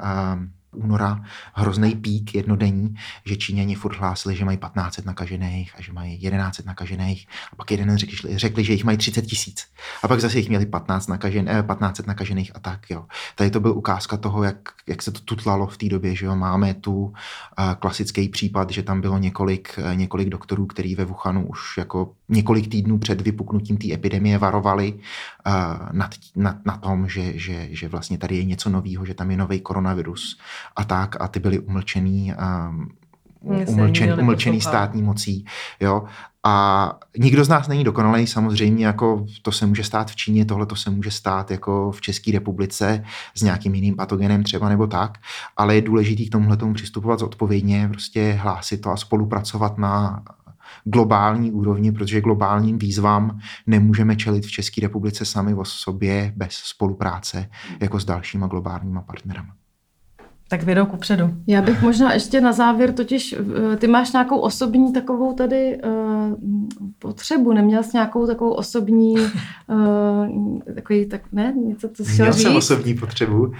[0.76, 1.24] února
[1.54, 6.62] hrozný pík jednodenní, že Číňani furt hlásili, že mají 1500 nakažených a že mají 1100
[6.66, 9.66] nakažených a pak jeden řekli, řekli že jich mají 30 tisíc
[10.02, 13.04] a pak zase jich měli 15 nakažen, eh, 1500 nakažených a tak jo.
[13.34, 14.56] Tady to byl ukázka toho, jak,
[14.86, 16.36] jak se to tutlalo v té době, že jo.
[16.36, 17.12] Máme tu uh,
[17.78, 22.68] klasický případ, že tam bylo několik, uh, několik doktorů, který ve Wuhanu už jako několik
[22.68, 25.52] týdnů před vypuknutím té epidemie varovali uh,
[25.92, 29.36] nad, nad, na tom, že, že, že vlastně tady je něco nového, že tam je
[29.36, 30.38] nový koronavirus
[30.76, 32.34] a tak a ty byly umlčený,
[32.68, 32.88] um,
[33.66, 35.44] umlčen, umlčený státní mocí.
[35.80, 36.04] Jo?
[36.48, 40.66] A nikdo z nás není dokonalý, samozřejmě, jako to se může stát v Číně, tohle
[40.66, 43.04] to se může stát jako v České republice
[43.34, 45.18] s nějakým jiným patogenem třeba nebo tak,
[45.56, 50.22] ale je důležité k tomuhle tomu přistupovat zodpovědně, prostě hlásit to a spolupracovat na
[50.84, 57.50] globální úrovni, protože globálním výzvám nemůžeme čelit v České republice sami o sobě bez spolupráce
[57.80, 59.54] jako s dalšíma globálníma partnerama.
[60.48, 61.34] Tak vědou kupředu.
[61.46, 63.34] Já bych možná ještě na závěr, totiž
[63.72, 66.34] eh, ty máš nějakou osobní takovou tady uh,
[66.98, 69.14] potřebu, neměl jsi nějakou takovou osobní,
[69.66, 72.42] uh, takový, tak ne, něco, co Měl říct?
[72.42, 73.40] jsem osobní potřebu.
[73.40, 73.54] Uh,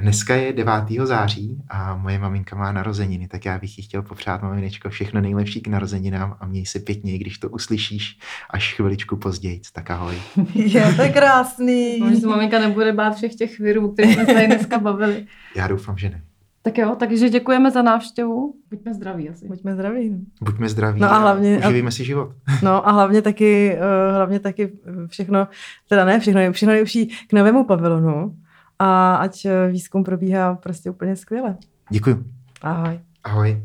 [0.00, 0.72] dneska je 9.
[1.04, 5.60] září a moje maminka má narozeniny, tak já bych jí chtěl popřát, maminečko, všechno nejlepší
[5.60, 8.18] k narozeninám a měj se pěkně, když to uslyšíš
[8.50, 9.60] až chviličku později.
[9.72, 10.14] Tak ahoj.
[10.54, 11.98] je to krásný.
[11.98, 15.26] Možná se maminka nebude bát všech těch virů, které jsme se tady dneska bavili.
[15.56, 16.21] Já doufám, že ne.
[16.62, 18.54] Tak jo, takže děkujeme za návštěvu.
[18.70, 19.48] Buďme zdraví asi.
[19.48, 20.26] Buďme zdraví.
[20.42, 22.32] Buďme zdraví no a, hlavně, a uživíme si život.
[22.62, 24.72] No a hlavně taky, uh, hlavně taky
[25.06, 25.48] všechno,
[25.88, 28.36] teda ne všechno, všechno nejlepší k novému pavilonu
[28.78, 31.56] a ať eh, výzkum probíhá prostě úplně skvěle.
[31.90, 32.24] Děkuji.
[32.62, 33.00] Ahoj.
[33.24, 33.62] Ahoj.